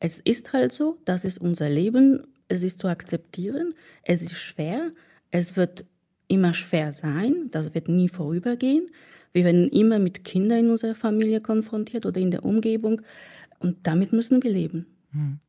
Es 0.00 0.20
ist 0.20 0.52
halt 0.52 0.72
so, 0.72 0.98
das 1.04 1.24
ist 1.24 1.38
unser 1.38 1.68
Leben, 1.68 2.26
es 2.48 2.62
ist 2.62 2.80
zu 2.80 2.88
akzeptieren, 2.88 3.74
es 4.02 4.22
ist 4.22 4.36
schwer, 4.36 4.90
es 5.30 5.56
wird 5.56 5.84
immer 6.28 6.54
schwer 6.54 6.92
sein, 6.92 7.48
das 7.50 7.74
wird 7.74 7.88
nie 7.88 8.08
vorübergehen. 8.08 8.90
Wir 9.32 9.44
werden 9.44 9.68
immer 9.68 9.98
mit 9.98 10.24
Kindern 10.24 10.60
in 10.60 10.70
unserer 10.70 10.94
Familie 10.94 11.40
konfrontiert 11.40 12.06
oder 12.06 12.20
in 12.20 12.30
der 12.30 12.44
Umgebung 12.44 13.02
und 13.58 13.86
damit 13.86 14.12
müssen 14.12 14.42
wir 14.42 14.50
leben. 14.50 14.86
Hm. 15.12 15.40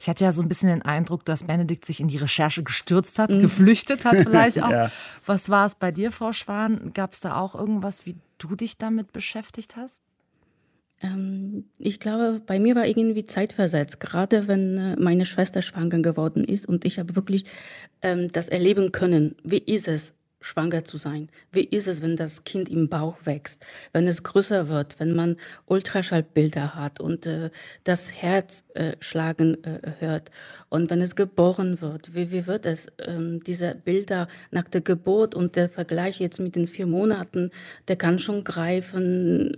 Ich 0.00 0.08
hatte 0.08 0.24
ja 0.24 0.32
so 0.32 0.42
ein 0.42 0.48
bisschen 0.48 0.68
den 0.68 0.82
Eindruck, 0.82 1.24
dass 1.24 1.44
Benedikt 1.44 1.84
sich 1.84 2.00
in 2.00 2.08
die 2.08 2.16
Recherche 2.16 2.62
gestürzt 2.62 3.18
hat, 3.18 3.30
mhm. 3.30 3.42
geflüchtet 3.42 4.04
hat 4.04 4.16
vielleicht 4.16 4.60
auch. 4.62 4.70
ja. 4.70 4.90
Was 5.24 5.50
war 5.50 5.66
es 5.66 5.76
bei 5.76 5.92
dir, 5.92 6.10
Frau 6.10 6.32
Schwan? 6.32 6.92
Gab 6.94 7.12
es 7.12 7.20
da 7.20 7.36
auch 7.36 7.54
irgendwas, 7.54 8.04
wie 8.04 8.16
du 8.38 8.56
dich 8.56 8.76
damit 8.76 9.12
beschäftigt 9.12 9.76
hast? 9.76 10.00
Ähm, 11.02 11.64
ich 11.78 12.00
glaube, 12.00 12.40
bei 12.46 12.58
mir 12.58 12.74
war 12.74 12.86
irgendwie 12.86 13.26
zeitversetzt, 13.26 14.00
gerade 14.00 14.48
wenn 14.48 14.78
äh, 14.78 14.96
meine 14.96 15.24
Schwester 15.24 15.62
schwanger 15.62 16.00
geworden 16.00 16.44
ist 16.44 16.66
und 16.66 16.84
ich 16.84 16.98
habe 16.98 17.16
wirklich 17.16 17.44
ähm, 18.02 18.30
das 18.32 18.48
erleben 18.48 18.92
können. 18.92 19.34
Wie 19.42 19.58
ist 19.58 19.88
es, 19.88 20.14
schwanger 20.42 20.84
zu 20.84 20.96
sein? 20.96 21.28
Wie 21.50 21.64
ist 21.64 21.86
es, 21.86 22.02
wenn 22.02 22.16
das 22.16 22.44
Kind 22.44 22.68
im 22.68 22.88
Bauch 22.88 23.16
wächst, 23.24 23.64
wenn 23.92 24.06
es 24.06 24.22
größer 24.22 24.68
wird, 24.68 24.98
wenn 25.00 25.14
man 25.14 25.36
Ultraschallbilder 25.66 26.74
hat 26.74 27.00
und 27.00 27.26
äh, 27.26 27.50
das 27.84 28.12
Herz 28.12 28.64
äh, 28.74 28.96
schlagen 29.00 29.62
äh, 29.64 29.92
hört 30.00 30.30
und 30.68 30.90
wenn 30.90 31.00
es 31.00 31.16
geboren 31.16 31.80
wird? 31.80 32.14
Wie, 32.14 32.30
wie 32.30 32.46
wird 32.46 32.66
es? 32.66 32.88
Ähm, 32.98 33.40
diese 33.44 33.74
Bilder 33.74 34.28
nach 34.50 34.68
der 34.68 34.80
Geburt 34.80 35.34
und 35.34 35.56
der 35.56 35.68
Vergleich 35.68 36.20
jetzt 36.20 36.40
mit 36.40 36.56
den 36.56 36.66
vier 36.66 36.86
Monaten, 36.86 37.50
der 37.88 37.96
kann 37.96 38.18
schon 38.18 38.44
greifen. 38.44 39.54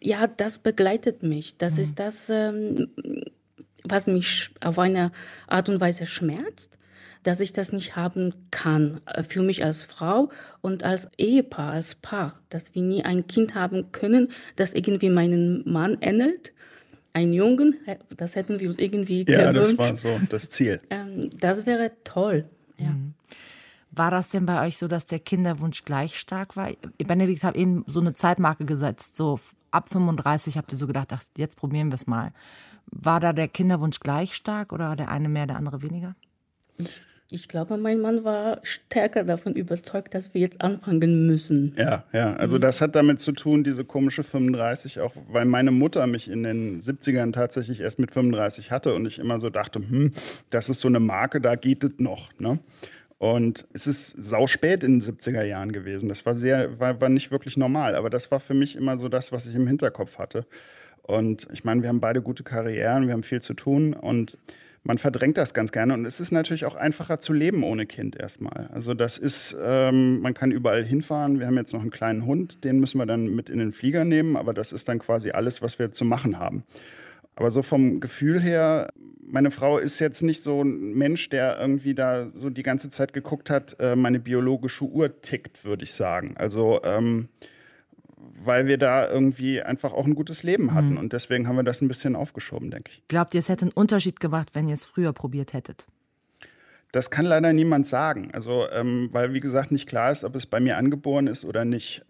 Ja, 0.00 0.26
das 0.26 0.58
begleitet 0.58 1.22
mich. 1.22 1.56
Das 1.56 1.76
mhm. 1.76 1.82
ist 1.82 1.98
das, 1.98 2.30
ähm, 2.30 2.88
was 3.84 4.06
mich 4.06 4.50
auf 4.60 4.78
eine 4.78 5.12
Art 5.46 5.68
und 5.68 5.80
Weise 5.80 6.06
schmerzt 6.06 6.76
dass 7.22 7.40
ich 7.40 7.52
das 7.52 7.72
nicht 7.72 7.96
haben 7.96 8.34
kann. 8.50 9.00
Äh, 9.06 9.22
für 9.22 9.42
mich 9.42 9.64
als 9.64 9.82
Frau 9.82 10.30
und 10.60 10.84
als 10.84 11.10
Ehepaar, 11.18 11.72
als 11.72 11.94
Paar, 11.94 12.40
dass 12.48 12.74
wir 12.74 12.82
nie 12.82 13.04
ein 13.04 13.26
Kind 13.26 13.54
haben 13.54 13.92
können, 13.92 14.28
das 14.56 14.74
irgendwie 14.74 15.10
meinen 15.10 15.70
Mann 15.70 15.98
ähnelt. 16.00 16.52
Ein 17.12 17.32
Jungen, 17.32 17.76
das 18.16 18.36
hätten 18.36 18.60
wir 18.60 18.68
uns 18.68 18.78
irgendwie 18.78 19.24
Ja, 19.28 19.50
gewünscht. 19.50 19.78
das 19.78 20.04
war 20.04 20.18
so 20.18 20.20
das 20.28 20.48
Ziel. 20.48 20.80
Ähm, 20.90 21.30
das 21.40 21.66
wäre 21.66 21.90
toll. 22.04 22.44
Ja. 22.78 22.90
Mhm. 22.90 23.14
War 23.92 24.10
das 24.10 24.30
denn 24.30 24.46
bei 24.46 24.66
euch 24.66 24.78
so, 24.78 24.88
dass 24.88 25.06
der 25.06 25.18
Kinderwunsch 25.18 25.84
gleich 25.84 26.18
stark 26.18 26.56
war? 26.56 26.70
Benedikt 26.98 27.42
hat 27.42 27.56
eben 27.56 27.84
so 27.86 28.00
eine 28.00 28.14
Zeitmarke 28.14 28.64
gesetzt, 28.64 29.16
so 29.16 29.38
ab 29.70 29.88
35 29.88 30.56
habt 30.56 30.72
ihr 30.72 30.78
so 30.78 30.86
gedacht, 30.86 31.08
ach, 31.12 31.22
jetzt 31.36 31.56
probieren 31.56 31.90
wir 31.90 31.96
es 31.96 32.06
mal. 32.06 32.32
War 32.86 33.20
da 33.20 33.32
der 33.32 33.48
Kinderwunsch 33.48 34.00
gleich 34.00 34.34
stark 34.34 34.72
oder 34.72 34.96
der 34.96 35.10
eine 35.10 35.28
mehr, 35.28 35.46
der 35.46 35.56
andere 35.56 35.82
weniger? 35.82 36.14
Ich 36.78 37.02
ich 37.32 37.46
glaube, 37.46 37.76
mein 37.76 38.00
Mann 38.00 38.24
war 38.24 38.58
stärker 38.64 39.22
davon 39.22 39.54
überzeugt, 39.54 40.14
dass 40.14 40.34
wir 40.34 40.40
jetzt 40.40 40.60
anfangen 40.60 41.28
müssen. 41.28 41.74
Ja, 41.78 42.02
ja. 42.12 42.34
Also 42.34 42.58
das 42.58 42.80
hat 42.80 42.96
damit 42.96 43.20
zu 43.20 43.30
tun, 43.30 43.62
diese 43.62 43.84
komische 43.84 44.24
35, 44.24 44.98
auch 44.98 45.14
weil 45.30 45.44
meine 45.44 45.70
Mutter 45.70 46.08
mich 46.08 46.28
in 46.28 46.42
den 46.42 46.80
70ern 46.80 47.32
tatsächlich 47.32 47.78
erst 47.80 48.00
mit 48.00 48.10
35 48.10 48.72
hatte 48.72 48.94
und 48.94 49.06
ich 49.06 49.20
immer 49.20 49.38
so 49.38 49.48
dachte, 49.48 49.78
hm, 49.78 50.12
das 50.50 50.68
ist 50.70 50.80
so 50.80 50.88
eine 50.88 50.98
Marke, 50.98 51.40
da 51.40 51.54
geht 51.54 51.84
es 51.84 51.92
noch. 51.98 52.30
Ne? 52.40 52.58
Und 53.20 53.66
es 53.74 53.86
ist 53.86 54.12
sauspät 54.12 54.82
in 54.82 54.98
den 54.98 55.02
70er 55.02 55.44
Jahren 55.44 55.72
gewesen. 55.72 56.08
Das 56.08 56.24
war 56.24 56.34
sehr, 56.34 56.80
war, 56.80 57.02
war 57.02 57.10
nicht 57.10 57.30
wirklich 57.30 57.58
normal, 57.58 57.94
aber 57.94 58.08
das 58.08 58.30
war 58.30 58.40
für 58.40 58.54
mich 58.54 58.76
immer 58.76 58.96
so 58.96 59.10
das, 59.10 59.30
was 59.30 59.44
ich 59.44 59.54
im 59.54 59.66
Hinterkopf 59.66 60.16
hatte. 60.16 60.46
Und 61.02 61.46
ich 61.52 61.62
meine, 61.62 61.82
wir 61.82 61.90
haben 61.90 62.00
beide 62.00 62.22
gute 62.22 62.44
Karrieren, 62.44 63.08
wir 63.08 63.12
haben 63.12 63.22
viel 63.22 63.42
zu 63.42 63.52
tun 63.52 63.92
und 63.92 64.38
man 64.84 64.96
verdrängt 64.96 65.36
das 65.36 65.52
ganz 65.52 65.70
gerne 65.70 65.92
und 65.92 66.06
es 66.06 66.18
ist 66.18 66.30
natürlich 66.30 66.64
auch 66.64 66.76
einfacher 66.76 67.20
zu 67.20 67.34
leben 67.34 67.62
ohne 67.62 67.84
Kind 67.84 68.16
erstmal. 68.16 68.70
Also 68.72 68.94
das 68.94 69.18
ist, 69.18 69.54
ähm, 69.62 70.20
man 70.20 70.32
kann 70.32 70.50
überall 70.50 70.82
hinfahren. 70.82 71.40
Wir 71.40 71.46
haben 71.46 71.58
jetzt 71.58 71.74
noch 71.74 71.82
einen 71.82 71.90
kleinen 71.90 72.24
Hund, 72.24 72.64
den 72.64 72.80
müssen 72.80 72.96
wir 72.96 73.04
dann 73.04 73.26
mit 73.26 73.50
in 73.50 73.58
den 73.58 73.74
Flieger 73.74 74.06
nehmen, 74.06 74.34
aber 74.34 74.54
das 74.54 74.72
ist 74.72 74.88
dann 74.88 74.98
quasi 74.98 75.32
alles, 75.32 75.60
was 75.60 75.78
wir 75.78 75.92
zu 75.92 76.06
machen 76.06 76.38
haben. 76.38 76.64
Aber 77.36 77.50
so 77.50 77.60
vom 77.60 78.00
Gefühl 78.00 78.40
her, 78.40 78.88
meine 79.30 79.50
Frau 79.50 79.78
ist 79.78 79.98
jetzt 79.98 80.22
nicht 80.22 80.42
so 80.42 80.62
ein 80.62 80.94
Mensch, 80.94 81.28
der 81.28 81.58
irgendwie 81.58 81.94
da 81.94 82.28
so 82.28 82.50
die 82.50 82.62
ganze 82.62 82.90
Zeit 82.90 83.12
geguckt 83.12 83.50
hat, 83.50 83.76
äh, 83.80 83.96
meine 83.96 84.20
biologische 84.20 84.84
Uhr 84.84 85.20
tickt, 85.22 85.64
würde 85.64 85.84
ich 85.84 85.94
sagen. 85.94 86.34
Also 86.36 86.80
ähm, 86.84 87.28
weil 88.44 88.66
wir 88.66 88.78
da 88.78 89.08
irgendwie 89.08 89.62
einfach 89.62 89.92
auch 89.92 90.06
ein 90.06 90.14
gutes 90.14 90.42
Leben 90.42 90.74
hatten. 90.74 90.92
Mhm. 90.92 90.98
Und 90.98 91.12
deswegen 91.12 91.48
haben 91.48 91.56
wir 91.56 91.62
das 91.62 91.80
ein 91.80 91.88
bisschen 91.88 92.16
aufgeschoben, 92.16 92.70
denke 92.70 92.90
ich. 92.92 93.02
Glaubt 93.08 93.34
ihr, 93.34 93.38
es 93.38 93.48
hätte 93.48 93.66
einen 93.66 93.72
Unterschied 93.72 94.20
gemacht, 94.20 94.50
wenn 94.52 94.66
ihr 94.66 94.74
es 94.74 94.84
früher 94.84 95.12
probiert 95.12 95.52
hättet? 95.52 95.86
Das 96.92 97.10
kann 97.10 97.24
leider 97.24 97.52
niemand 97.52 97.86
sagen. 97.86 98.30
Also, 98.32 98.68
ähm, 98.70 99.08
weil, 99.12 99.32
wie 99.32 99.40
gesagt, 99.40 99.70
nicht 99.70 99.88
klar 99.88 100.10
ist, 100.10 100.24
ob 100.24 100.34
es 100.34 100.46
bei 100.46 100.58
mir 100.58 100.76
angeboren 100.76 101.26
ist 101.28 101.44
oder 101.44 101.64
nicht. 101.64 102.04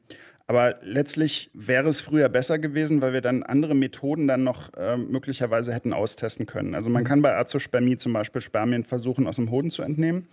Aber 0.50 0.74
letztlich 0.82 1.48
wäre 1.54 1.88
es 1.88 2.00
früher 2.00 2.28
besser 2.28 2.58
gewesen, 2.58 3.00
weil 3.00 3.12
wir 3.12 3.20
dann 3.20 3.44
andere 3.44 3.76
Methoden 3.76 4.26
dann 4.26 4.42
noch 4.42 4.74
äh, 4.74 4.96
möglicherweise 4.96 5.72
hätten 5.72 5.92
austesten 5.92 6.44
können. 6.44 6.74
Also 6.74 6.90
man 6.90 7.04
kann 7.04 7.22
bei 7.22 7.36
Azospermie 7.36 7.98
zum 7.98 8.12
Beispiel 8.12 8.42
Spermien 8.42 8.82
versuchen, 8.82 9.28
aus 9.28 9.36
dem 9.36 9.52
Hoden 9.52 9.70
zu 9.70 9.82
entnehmen. 9.82 10.26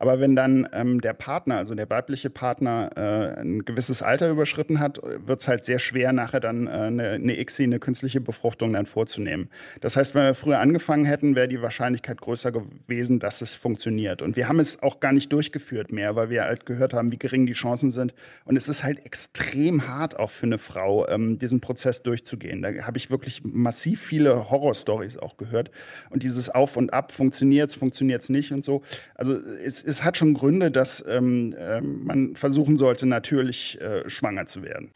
Aber 0.00 0.18
wenn 0.18 0.34
dann 0.34 0.68
ähm, 0.72 1.00
der 1.00 1.12
Partner, 1.12 1.58
also 1.58 1.74
der 1.74 1.88
weibliche 1.88 2.28
Partner, 2.28 2.90
äh, 2.96 3.40
ein 3.40 3.64
gewisses 3.64 4.02
Alter 4.02 4.28
überschritten 4.28 4.80
hat, 4.80 5.00
wird 5.02 5.40
es 5.40 5.46
halt 5.46 5.64
sehr 5.64 5.78
schwer, 5.78 6.12
nachher 6.12 6.40
dann 6.40 6.66
äh, 6.66 6.70
eine, 6.70 7.10
eine 7.10 7.40
ICSI, 7.40 7.64
eine 7.64 7.78
künstliche 7.78 8.20
Befruchtung 8.20 8.72
dann 8.72 8.86
vorzunehmen. 8.86 9.48
Das 9.80 9.96
heißt, 9.96 10.14
wenn 10.14 10.24
wir 10.24 10.34
früher 10.34 10.58
angefangen 10.58 11.04
hätten, 11.04 11.36
wäre 11.36 11.46
die 11.46 11.62
Wahrscheinlichkeit 11.62 12.20
größer 12.20 12.50
gewesen, 12.50 13.20
dass 13.20 13.40
es 13.40 13.54
funktioniert. 13.54 14.20
Und 14.20 14.36
wir 14.36 14.48
haben 14.48 14.58
es 14.58 14.82
auch 14.82 14.98
gar 14.98 15.12
nicht 15.12 15.32
durchgeführt 15.32 15.92
mehr, 15.92 16.16
weil 16.16 16.28
wir 16.28 16.42
halt 16.42 16.66
gehört 16.66 16.92
haben, 16.92 17.12
wie 17.12 17.18
gering 17.18 17.46
die 17.46 17.52
Chancen 17.52 17.90
sind. 17.90 18.14
Und 18.44 18.56
es 18.56 18.68
ist 18.68 18.82
halt 18.82 19.04
extrem 19.06 19.86
hart 19.86 20.18
auch 20.18 20.30
für 20.30 20.46
eine 20.46 20.58
Frau, 20.58 21.06
ähm, 21.08 21.38
diesen 21.38 21.60
Prozess 21.60 22.02
durchzugehen. 22.02 22.62
Da 22.62 22.70
habe 22.82 22.98
ich 22.98 23.12
wirklich 23.12 23.42
massiv 23.44 24.02
viele 24.02 24.50
Horrorstories 24.50 25.18
auch 25.18 25.36
gehört. 25.36 25.70
Und 26.10 26.24
dieses 26.24 26.50
Auf 26.50 26.76
und 26.76 26.92
Ab, 26.92 27.12
funktioniert 27.12 27.70
es, 27.70 27.76
funktioniert 27.76 28.22
es 28.22 28.28
nicht 28.28 28.50
und 28.50 28.64
so. 28.64 28.82
Also 29.14 29.38
es 29.64 29.83
es 29.84 30.02
hat 30.02 30.16
schon 30.16 30.34
Gründe, 30.34 30.70
dass 30.70 31.04
ähm, 31.06 31.54
äh, 31.58 31.80
man 31.80 32.36
versuchen 32.36 32.78
sollte, 32.78 33.06
natürlich 33.06 33.80
äh, 33.80 34.08
schwanger 34.08 34.46
zu 34.46 34.62
werden. 34.62 34.90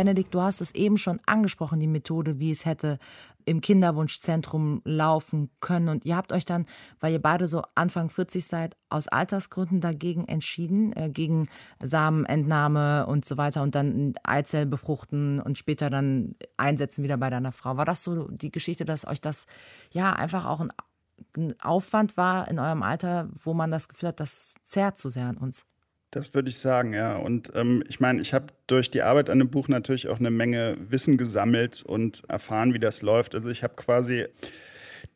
Benedikt, 0.00 0.32
du 0.32 0.40
hast 0.40 0.62
es 0.62 0.74
eben 0.74 0.96
schon 0.96 1.20
angesprochen, 1.26 1.78
die 1.78 1.86
Methode, 1.86 2.38
wie 2.38 2.50
es 2.50 2.64
hätte 2.64 2.98
im 3.44 3.60
Kinderwunschzentrum 3.60 4.80
laufen 4.86 5.50
können. 5.60 5.90
Und 5.90 6.06
ihr 6.06 6.16
habt 6.16 6.32
euch 6.32 6.46
dann, 6.46 6.64
weil 7.00 7.12
ihr 7.12 7.20
beide 7.20 7.46
so 7.46 7.64
Anfang 7.74 8.08
40 8.08 8.46
seid, 8.46 8.78
aus 8.88 9.08
Altersgründen 9.08 9.82
dagegen 9.82 10.26
entschieden, 10.26 10.94
äh, 10.96 11.10
gegen 11.10 11.50
Samenentnahme 11.82 13.04
und 13.08 13.26
so 13.26 13.36
weiter 13.36 13.60
und 13.62 13.74
dann 13.74 14.14
Eizell 14.22 14.64
befruchten 14.64 15.38
und 15.38 15.58
später 15.58 15.90
dann 15.90 16.34
einsetzen 16.56 17.04
wieder 17.04 17.18
bei 17.18 17.28
deiner 17.28 17.52
Frau. 17.52 17.76
War 17.76 17.84
das 17.84 18.02
so 18.02 18.26
die 18.28 18.50
Geschichte, 18.50 18.86
dass 18.86 19.06
euch 19.06 19.20
das 19.20 19.44
ja 19.90 20.14
einfach 20.14 20.46
auch 20.46 20.60
ein, 20.60 20.72
Aufwand 21.60 22.16
war 22.16 22.48
in 22.48 22.58
eurem 22.58 22.82
Alter, 22.82 23.28
wo 23.44 23.52
man 23.52 23.70
das 23.70 23.86
Gefühl 23.86 24.08
hat, 24.08 24.20
das 24.20 24.54
zerrt 24.62 24.96
zu 24.96 25.10
sehr 25.10 25.26
an 25.26 25.36
uns? 25.36 25.66
Das 26.10 26.34
würde 26.34 26.48
ich 26.48 26.58
sagen, 26.58 26.92
ja. 26.92 27.16
Und 27.16 27.52
ähm, 27.54 27.84
ich 27.88 28.00
meine, 28.00 28.20
ich 28.20 28.34
habe 28.34 28.46
durch 28.66 28.90
die 28.90 29.02
Arbeit 29.02 29.30
an 29.30 29.38
dem 29.38 29.48
Buch 29.48 29.68
natürlich 29.68 30.08
auch 30.08 30.18
eine 30.18 30.30
Menge 30.30 30.76
Wissen 30.88 31.16
gesammelt 31.18 31.82
und 31.82 32.22
erfahren, 32.28 32.74
wie 32.74 32.80
das 32.80 33.02
läuft. 33.02 33.34
Also 33.34 33.48
ich 33.48 33.62
habe 33.62 33.74
quasi 33.76 34.26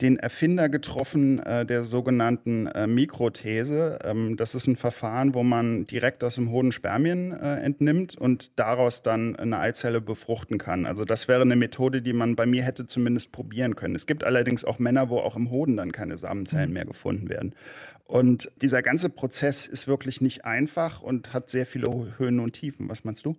den 0.01 0.19
Erfinder 0.19 0.69
getroffen 0.69 1.39
äh, 1.41 1.65
der 1.65 1.85
sogenannten 1.85 2.67
äh, 2.67 2.87
Mikrothese. 2.87 3.99
Ähm, 4.03 4.37
das 4.37 4.55
ist 4.55 4.67
ein 4.67 4.77
Verfahren, 4.77 5.35
wo 5.35 5.43
man 5.43 5.87
direkt 5.87 6.25
aus 6.25 6.35
dem 6.35 6.51
Hoden 6.51 6.73
Spermien 6.73 7.33
äh, 7.33 7.61
entnimmt 7.61 8.17
und 8.19 8.59
daraus 8.59 9.03
dann 9.03 9.37
eine 9.37 9.59
Eizelle 9.59 10.01
befruchten 10.01 10.59
kann. 10.59 10.85
Also 10.85 11.05
das 11.05 11.29
wäre 11.29 11.43
eine 11.43 11.57
Methode, 11.57 12.03
die 12.03 12.13
man 12.13 12.35
bei 12.35 12.47
mir 12.47 12.65
hätte 12.65 12.87
zumindest 12.87 13.31
probieren 13.31 13.77
können. 13.77 13.95
Es 13.95 14.07
gibt 14.07 14.25
allerdings 14.25 14.65
auch 14.65 14.79
Männer, 14.79 15.11
wo 15.11 15.19
auch 15.19 15.37
im 15.37 15.51
Hoden 15.51 15.77
dann 15.77 15.93
keine 15.93 16.17
Samenzellen 16.17 16.71
mhm. 16.71 16.75
mehr 16.75 16.87
gefunden 16.87 17.29
werden. 17.29 17.55
Und 18.05 18.51
dieser 18.61 18.83
ganze 18.83 19.09
Prozess 19.09 19.67
ist 19.67 19.87
wirklich 19.87 20.21
nicht 20.21 20.45
einfach 20.45 21.03
und 21.03 21.33
hat 21.33 21.49
sehr 21.49 21.67
viele 21.67 22.19
Höhen 22.19 22.41
und 22.41 22.53
Tiefen. 22.53 22.89
Was 22.89 23.05
meinst 23.05 23.25
du? 23.25 23.37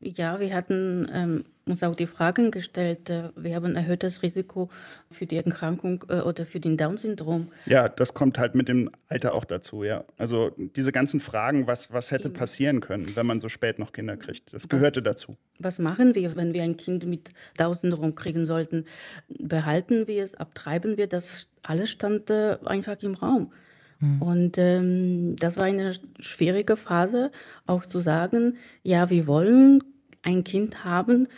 Ja, 0.00 0.40
wir 0.40 0.54
hatten 0.54 1.08
ähm, 1.12 1.44
uns 1.68 1.82
auch 1.82 1.94
die 1.94 2.06
Fragen 2.06 2.50
gestellt. 2.50 3.10
Äh, 3.10 3.30
wir 3.36 3.54
haben 3.54 3.66
ein 3.66 3.76
erhöhtes 3.76 4.22
Risiko 4.22 4.70
für 5.10 5.26
die 5.26 5.36
Erkrankung 5.36 6.04
äh, 6.08 6.20
oder 6.20 6.46
für 6.46 6.60
den 6.60 6.76
Down-Syndrom. 6.76 7.48
Ja, 7.66 7.88
das 7.88 8.14
kommt 8.14 8.38
halt 8.38 8.54
mit 8.54 8.68
dem 8.68 8.90
Alter 9.08 9.34
auch 9.34 9.44
dazu, 9.44 9.84
ja. 9.84 10.04
Also 10.16 10.50
diese 10.76 10.92
ganzen 10.92 11.20
Fragen, 11.20 11.66
was, 11.66 11.92
was 11.92 12.10
hätte 12.10 12.30
passieren 12.30 12.80
können, 12.80 13.14
wenn 13.16 13.26
man 13.26 13.40
so 13.40 13.48
spät 13.48 13.78
noch 13.78 13.92
Kinder 13.92 14.16
kriegt, 14.16 14.52
das 14.52 14.68
gehörte 14.68 15.00
was, 15.00 15.04
dazu. 15.04 15.36
Was 15.58 15.78
machen 15.78 16.14
wir, 16.14 16.36
wenn 16.36 16.54
wir 16.54 16.62
ein 16.62 16.76
Kind 16.76 17.06
mit 17.06 17.30
Down-Syndrom 17.56 18.14
kriegen 18.14 18.46
sollten? 18.46 18.84
Behalten 19.28 20.06
wir 20.06 20.22
es, 20.22 20.34
abtreiben 20.34 20.96
wir? 20.96 21.06
Das 21.06 21.48
alles 21.62 21.90
stand 21.90 22.30
äh, 22.30 22.56
einfach 22.64 23.02
im 23.02 23.14
Raum. 23.14 23.52
Mhm. 24.00 24.22
Und 24.22 24.58
ähm, 24.58 25.36
das 25.36 25.56
war 25.56 25.64
eine 25.64 25.94
schwierige 26.20 26.76
Phase, 26.76 27.30
auch 27.66 27.84
zu 27.84 27.98
sagen, 27.98 28.56
ja, 28.82 29.10
wir 29.10 29.26
wollen 29.26 29.82
ein 30.22 30.44
Kind 30.44 30.84
haben, 30.84 31.28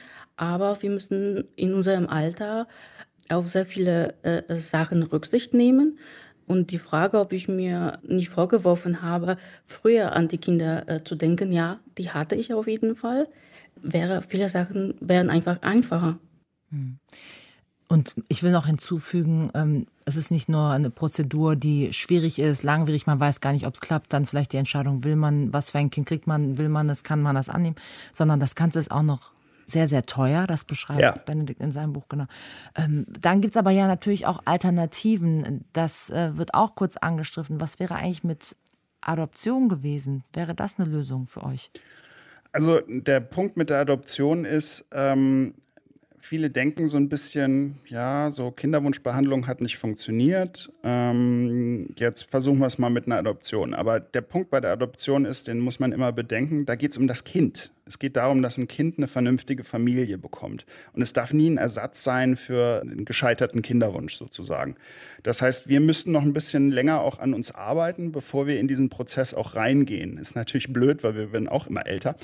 aber 0.41 0.81
wir 0.81 0.91
müssen 0.91 1.45
in 1.55 1.75
unserem 1.75 2.07
Alter 2.07 2.67
auf 3.29 3.49
sehr 3.49 3.67
viele 3.67 4.15
äh, 4.23 4.57
Sachen 4.57 5.03
Rücksicht 5.03 5.53
nehmen. 5.53 5.99
Und 6.47 6.73
die 6.73 6.79
Frage, 6.79 7.21
ob 7.21 7.33
ich 7.33 7.47
mir 7.47 8.01
nicht 8.03 8.31
vorgeworfen 8.31 9.03
habe, 9.03 9.37
früher 9.67 10.13
an 10.13 10.29
die 10.29 10.39
Kinder 10.39 10.89
äh, 10.89 11.05
zu 11.05 11.15
denken, 11.15 11.53
ja, 11.53 11.79
die 11.97 12.11
hatte 12.11 12.35
ich 12.35 12.55
auf 12.55 12.67
jeden 12.67 12.97
Fall, 12.97 13.29
wäre 13.77 14.23
viele 14.27 14.49
Sachen 14.49 14.95
wären 15.01 15.31
einfach 15.31 15.61
einfacher. 15.63 16.19
Mhm. 16.71 16.99
Und 17.87 18.15
ich 18.29 18.43
will 18.43 18.53
noch 18.53 18.67
hinzufügen, 18.67 19.51
ähm, 19.55 19.87
es 20.07 20.17
ist 20.17 20.31
nicht 20.31 20.49
nur 20.49 20.71
eine 20.71 20.91
Prozedur, 20.91 21.55
die 21.55 21.93
schwierig 21.93 22.39
ist, 22.39 22.63
langwierig, 22.63 23.07
man 23.07 23.21
weiß 23.21 23.41
gar 23.41 23.53
nicht, 23.53 23.67
ob 23.67 23.75
es 23.75 23.81
klappt, 23.81 24.13
dann 24.13 24.27
vielleicht 24.27 24.53
die 24.53 24.59
Entscheidung, 24.59 25.05
will 25.05 25.17
man, 25.17 25.53
was 25.53 25.71
für 25.71 25.79
ein 25.79 25.91
Kind 25.91 26.09
kriegt 26.09 26.27
man, 26.27 26.57
will 26.57 26.69
man 26.69 26.89
es, 26.89 27.05
kann 27.05 27.21
man 27.21 27.35
das 27.35 27.49
annehmen, 27.49 27.77
sondern 28.13 28.41
das 28.41 28.55
Ganze 28.55 28.79
ist 28.79 28.91
auch 28.91 29.03
noch 29.03 29.33
sehr, 29.71 29.89
sehr 29.89 30.05
teuer. 30.05 30.47
Das 30.47 30.65
beschreibt 30.65 31.01
Ja. 31.01 31.13
Benedikt 31.13 31.61
in 31.61 31.73
seinem 31.73 31.93
Buch, 31.93 32.09
genau. 32.09 32.27
Ähm, 32.77 33.07
dann 33.09 33.41
gibt 33.41 33.55
es 33.55 33.59
aber 33.59 33.71
ja 33.71 33.87
natürlich 33.87 34.27
auch 34.27 34.43
Alternativen. 34.45 35.65
Das 35.73 36.11
äh, 36.11 36.37
wird 36.37 36.55
auch 36.55 36.75
kurz 36.75 36.97
angestriffen. 36.97 37.61
Was 37.61 37.79
wäre 37.79 37.95
eigentlich 37.95 38.25
mit 38.25 38.57
Adoption 39.01 39.69
gewesen? 39.69 40.25
Wäre 40.33 40.55
das 40.55 40.79
eine 40.79 40.89
Lösung 40.89 41.27
für 41.27 41.43
euch? 41.45 41.71
Also 42.53 42.81
der 42.87 43.21
Punkt 43.21 43.57
mit 43.57 43.71
der 43.71 43.79
Adoption 43.79 44.45
ist, 44.45 44.85
ähm, 44.93 45.55
viele 46.19 46.51
denken 46.51 46.89
so 46.89 46.97
ein 46.97 47.09
bisschen, 47.09 47.77
ja, 47.87 48.31
so 48.31 48.51
Kinderwunschbehandlung 48.51 49.47
hat 49.47 49.61
nicht 49.61 49.79
funktioniert. 49.79 50.71
Ähm, 50.83 51.95
jetzt 51.97 52.25
versuchen 52.25 52.59
wir 52.59 52.67
es 52.67 52.79
mal 52.79 52.91
mit 52.91 53.07
einer 53.07 53.17
Adoption. 53.17 53.75
Aber 53.75 54.01
der 54.01 54.21
Punkt 54.21 54.51
bei 54.51 54.61
der 54.61 54.73
Adoption 54.73 55.25
ist, 55.25 55.49
den 55.49 55.61
muss 55.61 55.81
man 55.81 55.93
immer 55.93 56.13
bedenken, 56.13 56.67
da 56.67 56.75
geht 56.75 56.91
es 56.93 56.99
um 56.99 57.07
das 57.07 57.25
Kind. 57.25 57.71
Es 57.91 57.99
geht 57.99 58.17
darum, 58.17 58.41
dass 58.41 58.57
ein 58.57 58.69
Kind 58.69 58.99
eine 58.99 59.09
vernünftige 59.09 59.65
Familie 59.65 60.17
bekommt. 60.17 60.65
Und 60.93 61.03
es 61.03 61.13
darf 61.13 61.33
nie 61.33 61.51
ein 61.51 61.59
Ersatz 61.59 62.05
sein 62.05 62.37
für 62.37 62.83
einen 62.83 63.05
gescheiterten 63.05 63.63
Kinderwunsch 63.63 64.15
sozusagen. 64.15 64.77
Das 65.25 65.43
heißt, 65.43 65.69
wir 65.69 65.81
müssten 65.81 66.13
noch 66.13 66.23
ein 66.23 66.33
bisschen 66.33 66.71
länger 66.71 67.01
auch 67.01 67.19
an 67.19 67.35
uns 67.35 67.53
arbeiten, 67.53 68.13
bevor 68.13 68.47
wir 68.47 68.61
in 68.61 68.69
diesen 68.69 68.91
Prozess 68.91 69.35
auch 69.35 69.57
reingehen. 69.57 70.19
Ist 70.19 70.37
natürlich 70.37 70.73
blöd, 70.73 71.03
weil 71.03 71.17
wir 71.17 71.33
werden 71.33 71.49
auch 71.49 71.67
immer 71.67 71.85
älter. 71.85 72.15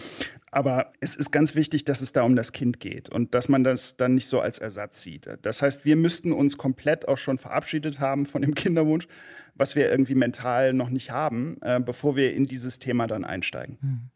Aber 0.53 0.93
es 1.01 1.17
ist 1.17 1.33
ganz 1.33 1.57
wichtig, 1.57 1.85
dass 1.85 2.01
es 2.01 2.13
da 2.13 2.23
um 2.23 2.37
das 2.37 2.53
Kind 2.53 2.79
geht 2.79 3.09
und 3.09 3.35
dass 3.35 3.49
man 3.49 3.65
das 3.65 3.97
dann 3.97 4.15
nicht 4.15 4.29
so 4.29 4.39
als 4.39 4.61
Ersatz 4.61 5.03
sieht. 5.03 5.29
Das 5.43 5.63
heißt, 5.63 5.85
wir 5.85 5.97
müssten 5.97 6.31
uns 6.31 6.59
komplett 6.59 7.09
auch 7.09 7.19
schon 7.19 7.39
verabschiedet 7.39 7.99
haben 7.99 8.27
von 8.27 8.43
dem 8.43 8.55
Kinderwunsch, 8.55 9.09
was 9.57 9.75
wir 9.75 9.91
irgendwie 9.91 10.15
mental 10.15 10.73
noch 10.75 10.91
nicht 10.91 11.11
haben, 11.11 11.57
äh, 11.63 11.81
bevor 11.81 12.15
wir 12.15 12.35
in 12.35 12.47
dieses 12.47 12.79
Thema 12.79 13.09
dann 13.09 13.25
einsteigen. 13.25 14.13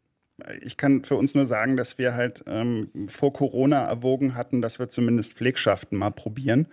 Ich 0.61 0.77
kann 0.77 1.03
für 1.03 1.15
uns 1.15 1.35
nur 1.35 1.45
sagen, 1.45 1.77
dass 1.77 1.97
wir 1.97 2.13
halt 2.13 2.43
ähm, 2.47 2.89
vor 3.07 3.33
Corona 3.33 3.83
erwogen 3.83 4.35
hatten, 4.35 4.61
dass 4.61 4.79
wir 4.79 4.89
zumindest 4.89 5.33
Pflegschaften 5.33 5.97
mal 5.97 6.11
probieren, 6.11 6.67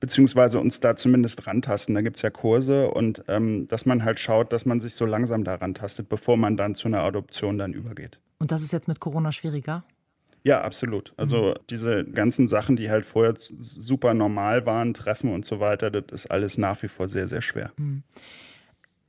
beziehungsweise 0.00 0.60
uns 0.60 0.80
da 0.80 0.96
zumindest 0.96 1.46
rantasten. 1.46 1.94
Da 1.94 2.02
gibt 2.02 2.16
es 2.16 2.22
ja 2.22 2.30
Kurse 2.30 2.90
und 2.90 3.24
ähm, 3.28 3.68
dass 3.68 3.86
man 3.86 4.04
halt 4.04 4.20
schaut, 4.20 4.52
dass 4.52 4.66
man 4.66 4.80
sich 4.80 4.94
so 4.94 5.06
langsam 5.06 5.44
daran 5.44 5.74
tastet, 5.74 6.08
bevor 6.08 6.36
man 6.36 6.56
dann 6.56 6.74
zu 6.74 6.88
einer 6.88 7.02
Adoption 7.02 7.58
dann 7.58 7.72
übergeht. 7.72 8.18
Und 8.38 8.52
das 8.52 8.62
ist 8.62 8.72
jetzt 8.72 8.88
mit 8.88 9.00
Corona 9.00 9.32
schwieriger? 9.32 9.84
Ja, 10.42 10.60
absolut. 10.60 11.14
Also 11.16 11.54
diese 11.70 12.04
ganzen 12.04 12.46
Sachen, 12.46 12.76
die 12.76 12.90
halt 12.90 13.06
vorher 13.06 13.34
super 13.38 14.12
normal 14.12 14.66
waren, 14.66 14.92
Treffen 14.92 15.32
und 15.32 15.46
so 15.46 15.58
weiter, 15.58 15.90
das 15.90 16.04
ist 16.24 16.30
alles 16.30 16.58
nach 16.58 16.82
wie 16.82 16.88
vor 16.88 17.08
sehr, 17.08 17.28
sehr 17.28 17.40
schwer. 17.40 17.72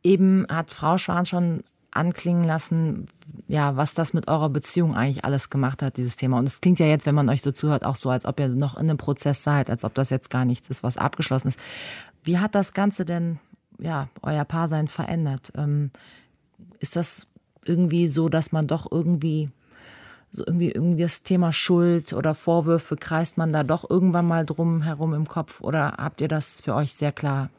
Eben 0.01 0.45
hat 0.50 0.72
Frau 0.72 0.98
Schwan 0.98 1.25
schon 1.25 1.63
anklingen 1.95 2.43
lassen, 2.43 3.07
ja, 3.47 3.75
was 3.75 3.93
das 3.93 4.13
mit 4.13 4.27
eurer 4.27 4.49
Beziehung 4.49 4.95
eigentlich 4.95 5.25
alles 5.25 5.49
gemacht 5.49 5.81
hat, 5.81 5.97
dieses 5.97 6.15
Thema. 6.15 6.39
Und 6.39 6.47
es 6.47 6.61
klingt 6.61 6.79
ja 6.79 6.85
jetzt, 6.85 7.05
wenn 7.05 7.15
man 7.15 7.29
euch 7.29 7.41
so 7.41 7.51
zuhört, 7.51 7.85
auch 7.85 7.95
so, 7.95 8.09
als 8.09 8.25
ob 8.25 8.39
ihr 8.39 8.49
noch 8.49 8.75
in 8.75 8.81
einem 8.81 8.97
Prozess 8.97 9.43
seid, 9.43 9.69
als 9.69 9.83
ob 9.83 9.93
das 9.93 10.09
jetzt 10.09 10.29
gar 10.29 10.45
nichts 10.45 10.69
ist, 10.69 10.83
was 10.83 10.97
abgeschlossen 10.97 11.49
ist. 11.49 11.59
Wie 12.23 12.39
hat 12.39 12.55
das 12.55 12.73
Ganze 12.73 13.05
denn, 13.05 13.39
ja, 13.79 14.09
euer 14.21 14.45
Paarsein 14.45 14.87
verändert? 14.87 15.51
Ähm, 15.55 15.91
ist 16.79 16.95
das 16.95 17.27
irgendwie 17.63 18.07
so, 18.07 18.29
dass 18.29 18.51
man 18.51 18.67
doch 18.67 18.91
irgendwie 18.91 19.49
so 20.31 20.43
irgendwie, 20.45 20.71
irgendwie 20.71 21.03
das 21.03 21.23
Thema 21.23 21.53
Schuld 21.53 22.13
oder 22.13 22.35
Vorwürfe 22.35 22.97
kreist 22.97 23.37
man 23.37 23.53
da 23.53 23.63
doch 23.63 23.89
irgendwann 23.89 24.27
mal 24.27 24.45
drum 24.45 24.81
herum 24.81 25.13
im 25.13 25.27
Kopf 25.27 25.61
oder 25.61 25.93
habt 25.97 26.19
ihr 26.19 26.27
das 26.27 26.61
für 26.61 26.75
euch 26.75 26.93
sehr 26.93 27.11
klar 27.11 27.49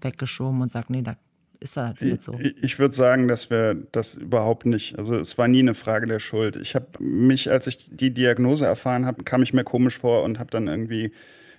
weggeschoben 0.00 0.62
und 0.62 0.72
sagt, 0.72 0.90
nee, 0.90 1.02
da 1.02 1.16
ist 1.60 1.76
das 1.76 1.94
jetzt 2.00 2.24
so? 2.24 2.34
Ich, 2.38 2.62
ich 2.62 2.78
würde 2.78 2.94
sagen, 2.94 3.28
dass 3.28 3.50
wir 3.50 3.74
das 3.92 4.14
überhaupt 4.14 4.66
nicht, 4.66 4.98
also 4.98 5.16
es 5.16 5.38
war 5.38 5.48
nie 5.48 5.60
eine 5.60 5.74
Frage 5.74 6.06
der 6.06 6.18
Schuld. 6.18 6.56
Ich 6.56 6.74
habe 6.74 6.86
mich, 6.98 7.50
als 7.50 7.66
ich 7.66 7.88
die 7.90 8.12
Diagnose 8.12 8.66
erfahren 8.66 9.06
habe, 9.06 9.24
kam 9.24 9.42
ich 9.42 9.52
mir 9.52 9.64
komisch 9.64 9.98
vor 9.98 10.22
und 10.22 10.38
habe 10.38 10.50
dann 10.50 10.68
irgendwie 10.68 11.12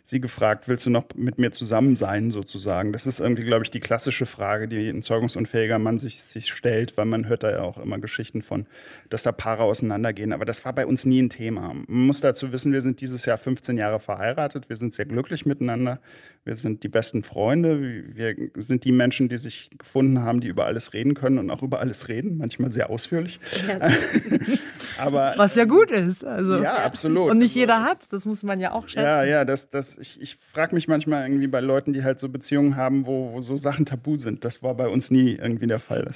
sie 0.08 0.22
gefragt, 0.22 0.68
willst 0.68 0.86
du 0.86 0.92
noch 0.92 1.06
mit 1.16 1.40
mir 1.40 1.52
zusammen 1.52 1.96
sein 1.96 2.30
sozusagen? 2.30 2.94
Das 2.94 3.08
ist 3.08 3.20
irgendwie, 3.20 3.44
glaube 3.44 3.64
ich, 3.64 3.72
die 3.72 3.80
klassische 3.80 4.28
Frage, 4.28 4.68
die 4.68 4.88
ein 4.88 5.02
zeugungsunfähiger 5.02 5.80
Mann 5.80 5.98
sich, 5.98 6.22
sich 6.22 6.54
stellt, 6.54 6.96
weil 6.96 7.06
man 7.06 7.28
hört 7.28 7.42
da 7.42 7.50
ja 7.50 7.62
auch 7.62 7.80
immer 7.80 7.98
Geschichten 7.98 8.44
von, 8.44 8.68
dass 9.10 9.24
da 9.24 9.32
Paare 9.32 9.64
auseinandergehen. 9.64 10.32
Aber 10.32 10.46
das 10.46 10.64
war 10.64 10.74
bei 10.74 10.86
uns 10.86 11.06
nie 11.06 11.24
ein 11.24 11.32
Thema. 11.32 11.74
Man 11.74 12.06
muss 12.06 12.22
dazu 12.22 12.52
wissen, 12.52 12.72
wir 12.72 12.82
sind 12.82 13.02
dieses 13.02 13.26
Jahr 13.26 13.40
15 13.40 13.78
Jahre 13.78 14.00
verheiratet, 14.00 14.70
wir 14.70 14.78
sind 14.78 14.94
sehr 14.94 15.06
glücklich 15.06 15.48
miteinander, 15.48 16.00
wir 16.46 16.56
sind 16.56 16.84
die 16.84 16.90
besten 16.90 17.24
Freunde, 17.24 17.82
wir 18.14 18.36
sind 18.56 18.84
die 18.86 18.92
Menschen, 18.92 19.30
die 19.30 19.38
sich 19.40 19.70
gefunden 19.78 20.20
haben, 20.22 20.42
die 20.42 20.48
über 20.48 20.66
alles 20.68 20.94
reden 20.94 21.16
können 21.16 21.40
und 21.40 21.50
auch 21.50 21.64
über 21.64 21.80
alles 21.80 22.08
reden, 22.08 22.38
manchmal 22.38 22.70
sehr 22.70 22.90
ausführlich. 22.92 23.40
Aber 25.00 25.34
Was 25.38 25.56
ja 25.56 25.66
gut 25.66 25.92
ist. 25.92 26.24
Also. 26.24 26.62
ja, 26.62 26.76
absolut. 26.86 27.32
Und 27.32 27.40
nicht 27.40 27.50
Also, 27.52 27.60
jeder 27.60 27.82
es- 27.82 27.90
hat 27.90 27.98
das 28.14 28.26
muss 28.26 28.44
man 28.44 28.60
ja 28.60 28.72
auch 28.74 28.88
schätzen. 28.88 29.04
Ja, 29.06 29.24
ja, 29.24 29.46
das, 29.46 29.70
das, 29.70 29.98
ich, 29.98 30.22
ich 30.22 30.38
frage 30.54 30.76
mich 30.76 30.88
manchmal 30.88 31.28
irgendwie 31.28 31.48
bei 31.48 31.60
Leuten, 31.62 31.94
die 31.94 32.04
halt 32.04 32.20
so 32.20 32.30
Beziehungen 32.30 32.76
haben, 32.76 33.06
wo, 33.06 33.34
wo 33.34 33.42
so 33.42 33.58
Sachen 33.58 33.86
tabu 33.86 34.16
sind. 34.18 34.46
Das 34.46 34.62
war 34.64 34.76
bei 34.76 34.88
uns 34.88 35.12
nie 35.12 35.32
irgendwie 35.36 35.68
der 35.68 35.80
Fall. 35.80 36.08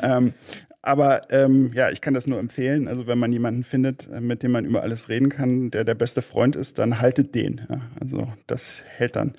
Ähm, 0.00 0.34
aber 0.84 1.30
ähm, 1.30 1.72
ja, 1.74 1.90
ich 1.90 2.02
kann 2.02 2.12
das 2.12 2.26
nur 2.26 2.38
empfehlen. 2.38 2.88
Also 2.88 3.06
wenn 3.06 3.18
man 3.18 3.32
jemanden 3.32 3.64
findet, 3.64 4.06
äh, 4.10 4.20
mit 4.20 4.42
dem 4.42 4.52
man 4.52 4.66
über 4.66 4.82
alles 4.82 5.08
reden 5.08 5.30
kann, 5.30 5.70
der 5.70 5.84
der 5.84 5.94
beste 5.94 6.20
Freund 6.20 6.56
ist, 6.56 6.78
dann 6.78 7.00
haltet 7.00 7.34
den. 7.34 7.62
Ja, 7.70 7.80
also 7.98 8.28
das 8.46 8.82
hält 8.84 9.16
dann. 9.16 9.32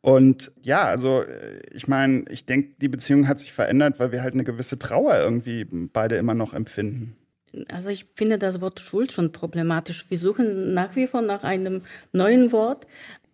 Und 0.00 0.50
ja, 0.62 0.84
also 0.84 1.22
äh, 1.22 1.60
ich 1.72 1.86
meine, 1.86 2.24
ich 2.30 2.46
denke, 2.46 2.74
die 2.80 2.88
Beziehung 2.88 3.28
hat 3.28 3.38
sich 3.38 3.52
verändert, 3.52 4.00
weil 4.00 4.10
wir 4.10 4.22
halt 4.22 4.34
eine 4.34 4.42
gewisse 4.42 4.78
Trauer 4.78 5.16
irgendwie 5.18 5.64
beide 5.70 6.16
immer 6.16 6.34
noch 6.34 6.52
empfinden. 6.52 7.16
Also 7.68 7.90
ich 7.90 8.06
finde 8.14 8.36
das 8.36 8.60
Wort 8.60 8.80
Schuld 8.80 9.12
schon 9.12 9.30
problematisch. 9.30 10.04
Wir 10.10 10.18
suchen 10.18 10.74
nach 10.74 10.96
wie 10.96 11.06
vor 11.06 11.22
nach 11.22 11.44
einem 11.44 11.82
neuen 12.12 12.50
Wort. 12.50 12.86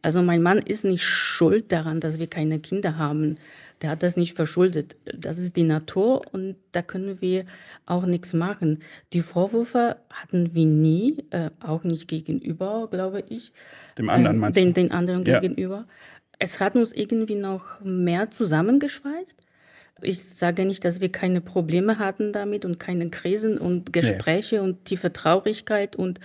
Also 0.04 0.20
mein 0.22 0.42
Mann 0.42 0.58
ist 0.58 0.84
nicht 0.84 1.02
schuld 1.02 1.72
daran, 1.72 1.98
dass 1.98 2.18
wir 2.18 2.26
keine 2.26 2.60
Kinder 2.60 2.98
haben. 2.98 3.36
Der 3.80 3.88
hat 3.88 4.02
das 4.02 4.18
nicht 4.18 4.34
verschuldet. 4.34 4.96
Das 5.06 5.38
ist 5.38 5.56
die 5.56 5.62
Natur 5.64 6.22
und 6.32 6.56
da 6.72 6.82
können 6.82 7.22
wir 7.22 7.46
auch 7.86 8.04
nichts 8.04 8.34
machen. 8.34 8.82
Die 9.14 9.22
Vorwürfe 9.22 9.96
hatten 10.10 10.54
wir 10.54 10.66
nie, 10.66 11.24
äh, 11.30 11.48
auch 11.60 11.84
nicht 11.84 12.06
gegenüber, 12.06 12.88
glaube 12.90 13.22
ich. 13.30 13.50
Dem 13.96 14.10
anderen 14.10 14.36
Äh, 14.36 14.40
meinst 14.40 14.58
den, 14.58 14.68
du? 14.68 14.72
den 14.74 14.90
anderen 14.92 15.24
Ja. 15.24 15.40
gegenüber. 15.40 15.86
Es 16.38 16.60
hat 16.60 16.76
uns 16.76 16.92
irgendwie 16.92 17.36
noch 17.36 17.80
mehr 17.82 18.30
zusammengeschweißt. 18.30 19.40
Ich 20.04 20.24
sage 20.24 20.64
nicht, 20.64 20.84
dass 20.84 21.00
wir 21.00 21.10
keine 21.10 21.40
Probleme 21.40 21.98
hatten 21.98 22.32
damit 22.32 22.64
und 22.64 22.78
keine 22.78 23.10
Krisen 23.10 23.58
und 23.58 23.92
Gespräche 23.92 24.62
und 24.62 24.84
tiefe 24.84 25.12
Traurigkeit 25.12 25.96
und 25.96 26.20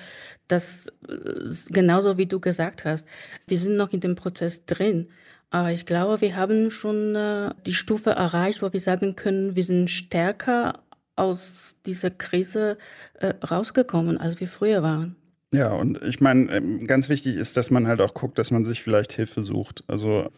das 0.48 0.88
äh, 1.08 1.72
genauso 1.72 2.18
wie 2.18 2.26
du 2.26 2.40
gesagt 2.40 2.86
hast. 2.86 3.08
Wir 3.48 3.58
sind 3.58 3.76
noch 3.76 3.94
in 3.94 4.00
dem 4.00 4.16
Prozess 4.16 4.66
drin. 4.66 5.08
Aber 5.52 5.72
ich 5.72 5.86
glaube, 5.86 6.22
wir 6.22 6.36
haben 6.36 6.70
schon 6.70 7.16
äh, 7.16 7.52
die 7.66 7.74
Stufe 7.74 8.12
erreicht, 8.12 8.62
wo 8.62 8.72
wir 8.72 8.80
sagen 8.80 9.16
können, 9.16 9.56
wir 9.56 9.64
sind 9.64 9.90
stärker 9.90 10.84
aus 11.16 11.76
dieser 11.86 12.12
Krise 12.12 12.78
äh, 13.16 13.34
rausgekommen, 13.46 14.18
als 14.18 14.40
wir 14.40 14.48
früher 14.48 14.84
waren. 14.84 15.16
Ja, 15.52 15.74
und 15.74 16.02
ich 16.04 16.22
meine, 16.22 16.52
ähm, 16.56 16.86
ganz 16.86 17.10
wichtig 17.10 17.36
ist, 17.36 17.58
dass 17.58 17.72
man 17.72 17.88
halt 17.88 18.02
auch 18.02 18.14
guckt, 18.14 18.38
dass 18.38 18.52
man 18.52 18.64
sich 18.64 18.84
vielleicht 18.84 19.14
Hilfe 19.14 19.44
sucht. 19.44 19.84
Also, 19.88 20.30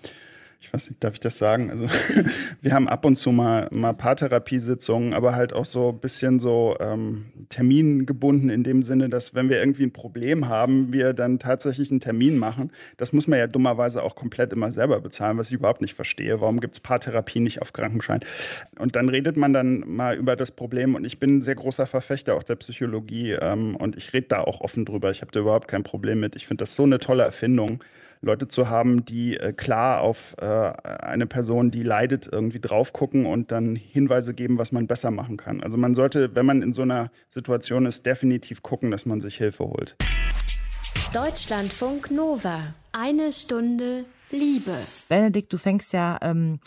ich 0.62 0.71
weiß 0.71 0.91
nicht, 0.91 1.04
darf 1.04 1.15
ich 1.15 1.19
das 1.19 1.39
sagen? 1.39 1.71
Also, 1.71 1.88
wir 2.62 2.74
haben 2.74 2.88
ab 2.88 3.04
und 3.04 3.15
zu 3.15 3.32
mal, 3.32 3.67
mal 3.71 3.93
Paartherapiesitzungen, 3.93 5.13
aber 5.13 5.34
halt 5.36 5.54
auch 5.54 5.65
so 5.65 5.89
ein 5.89 6.00
bisschen 6.00 6.39
so 6.39 6.78
ähm, 6.80 7.26
termingebunden 7.50 8.52
in 8.52 8.63
dem 8.63 8.84
Sinne, 8.84 9.10
dass 9.10 9.34
wenn 9.34 9.50
wir 9.50 9.60
irgendwie 9.60 9.84
ein 9.84 9.91
Problem 9.91 10.47
haben, 10.47 10.93
wir 10.93 11.13
dann 11.13 11.39
tatsächlich 11.39 11.89
einen 11.89 12.00
Termin 12.00 12.38
machen. 12.38 12.71
Das 12.97 13.12
muss 13.12 13.28
man 13.28 13.39
ja 13.39 13.47
dummerweise 13.47 14.04
auch 14.04 14.15
komplett 14.15 14.54
immer 14.54 14.71
selber 14.71 15.02
bezahlen, 15.02 15.39
was 15.39 15.47
ich 15.47 15.54
überhaupt 15.54 15.82
nicht 15.82 15.95
verstehe. 15.95 16.39
Warum 16.41 16.60
gibt 16.60 16.76
es 16.76 16.80
Paartherapie 16.80 17.39
nicht 17.39 17.63
auf 17.63 17.74
Krankenschein? 17.74 18.19
Und 18.78 18.95
dann 18.95 19.10
redet 19.10 19.38
man 19.38 19.54
dann 19.54 19.84
mal 19.88 20.15
über 20.15 20.36
das 20.36 20.52
Problem 20.52 20.93
und 20.93 21.06
ich 21.06 21.17
bin 21.17 21.38
ein 21.38 21.41
sehr 21.41 21.56
großer 21.56 21.88
Verfechter 21.88 22.36
auch 22.36 22.43
der 22.43 22.56
Psychologie 22.56 23.32
ähm, 23.32 23.76
und 23.76 23.97
ich 23.97 24.13
rede 24.13 24.28
da 24.28 24.41
auch 24.41 24.62
offen 24.62 24.86
drüber. 24.86 25.10
Ich 25.10 25.21
habe 25.21 25.32
da 25.32 25.39
überhaupt 25.39 25.67
kein 25.67 25.82
Problem 25.82 26.19
mit. 26.19 26.36
Ich 26.36 26.45
finde 26.45 26.62
das 26.62 26.76
so 26.76 26.84
eine 26.84 27.00
tolle 27.00 27.24
Erfindung. 27.24 27.84
Leute 28.23 28.47
zu 28.47 28.69
haben, 28.69 29.03
die 29.03 29.36
äh, 29.36 29.51
klar 29.51 30.01
auf 30.01 30.36
äh, 30.39 30.45
eine 30.45 31.25
Person, 31.25 31.71
die 31.71 31.81
leidet, 31.81 32.29
irgendwie 32.31 32.60
drauf 32.60 32.93
gucken 32.93 33.25
und 33.25 33.51
dann 33.51 33.75
Hinweise 33.75 34.36
geben, 34.36 34.60
was 34.60 34.71
man 34.71 34.86
besser 34.86 35.10
machen 35.10 35.38
kann. 35.38 35.63
Also 35.63 35.75
man 35.75 35.95
sollte, 35.95 36.36
wenn 36.36 36.45
man 36.45 36.62
in 36.62 36.71
so 36.71 36.84
einer 36.84 37.10
Situation 37.29 37.88
ist, 37.88 38.05
definitiv 38.05 38.62
gucken, 38.62 38.91
dass 38.91 39.07
man 39.07 39.21
sich 39.21 39.38
Hilfe 39.38 39.65
holt. 39.65 39.95
Deutschlandfunk 41.13 42.12
Nova. 42.12 42.75
Eine 42.91 43.31
Stunde 43.31 44.05
Liebe. 44.29 44.77
Benedikt, 45.10 45.51
du 45.51 45.57
fängst 45.57 45.91
ja 45.91 46.19
ähm, 46.21 46.60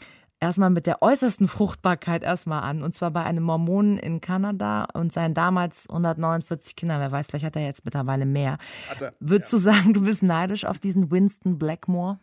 erstmal 0.44 0.70
mit 0.70 0.86
der 0.86 1.02
äußersten 1.02 1.48
Fruchtbarkeit 1.48 2.22
erstmal 2.22 2.62
an. 2.62 2.82
Und 2.82 2.94
zwar 2.94 3.10
bei 3.10 3.24
einem 3.24 3.44
Mormonen 3.44 3.98
in 3.98 4.20
Kanada 4.20 4.86
und 4.94 5.12
seinen 5.12 5.34
damals 5.34 5.88
149 5.88 6.76
Kindern. 6.76 7.00
Wer 7.00 7.12
weiß, 7.12 7.26
vielleicht 7.28 7.44
hat 7.44 7.56
er 7.56 7.64
jetzt 7.64 7.84
mittlerweile 7.84 8.26
mehr. 8.26 8.58
Hat 8.88 9.02
er, 9.02 9.12
Würdest 9.20 9.52
du 9.52 9.56
sagen, 9.56 9.92
du 9.92 10.02
bist 10.02 10.22
neidisch 10.22 10.64
auf 10.64 10.78
diesen 10.78 11.10
Winston 11.10 11.58
Blackmore? 11.58 12.18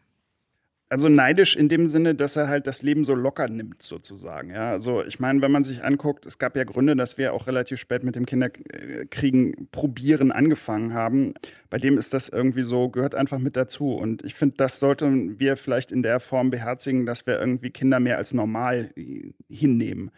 Also 0.92 1.08
neidisch 1.08 1.56
in 1.56 1.70
dem 1.70 1.88
Sinne, 1.88 2.16
dass 2.16 2.36
er 2.36 2.50
halt 2.50 2.68
das 2.68 2.82
Leben 2.82 3.06
so 3.06 3.16
locker 3.16 3.48
nimmt, 3.48 3.82
sozusagen. 3.82 4.50
Ja, 4.50 4.72
also 4.72 5.06
ich 5.06 5.22
meine, 5.22 5.42
wenn 5.42 5.50
man 5.50 5.64
sich 5.64 5.86
anguckt, 5.86 6.26
es 6.26 6.38
gab 6.38 6.58
ja 6.58 6.66
Gründe, 6.66 6.98
dass 6.98 7.18
wir 7.18 7.34
auch 7.34 7.48
relativ 7.48 7.80
spät 7.80 8.04
mit 8.04 8.18
dem 8.18 8.26
Kinderkriegen 8.26 9.70
probieren 9.72 10.34
angefangen 10.34 10.94
haben. 10.94 11.34
Bei 11.70 11.78
dem 11.78 11.98
ist 11.98 12.14
das 12.14 12.28
irgendwie 12.28 12.64
so, 12.64 12.90
gehört 12.90 13.16
einfach 13.16 13.40
mit 13.40 13.56
dazu. 13.56 13.94
Und 13.94 14.26
ich 14.26 14.34
finde, 14.34 14.58
das 14.58 14.82
sollten 14.82 15.40
wir 15.40 15.56
vielleicht 15.56 15.94
in 15.94 16.04
der 16.04 16.20
Form 16.20 16.50
beherzigen, 16.50 17.06
dass 17.06 17.26
wir 17.26 17.40
irgendwie 17.40 17.70
Kinder 17.70 18.02
mehr 18.02 18.18
als 18.18 18.34
normal 18.34 18.90
hinnehmen. 19.48 20.12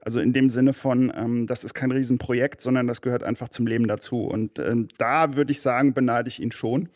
Also 0.00 0.18
in 0.18 0.32
dem 0.32 0.48
Sinne 0.48 0.72
von, 0.72 1.12
ähm, 1.16 1.46
das 1.46 1.62
ist 1.62 1.74
kein 1.74 1.92
Riesenprojekt, 1.92 2.60
sondern 2.60 2.88
das 2.88 3.00
gehört 3.00 3.22
einfach 3.22 3.48
zum 3.48 3.68
Leben 3.68 3.86
dazu. 3.86 4.24
Und 4.24 4.58
ähm, 4.58 4.88
da 4.98 5.36
würde 5.36 5.52
ich 5.52 5.60
sagen, 5.60 5.94
beneide 5.94 6.28
ich 6.28 6.40
ihn 6.40 6.50
schon. 6.50 6.88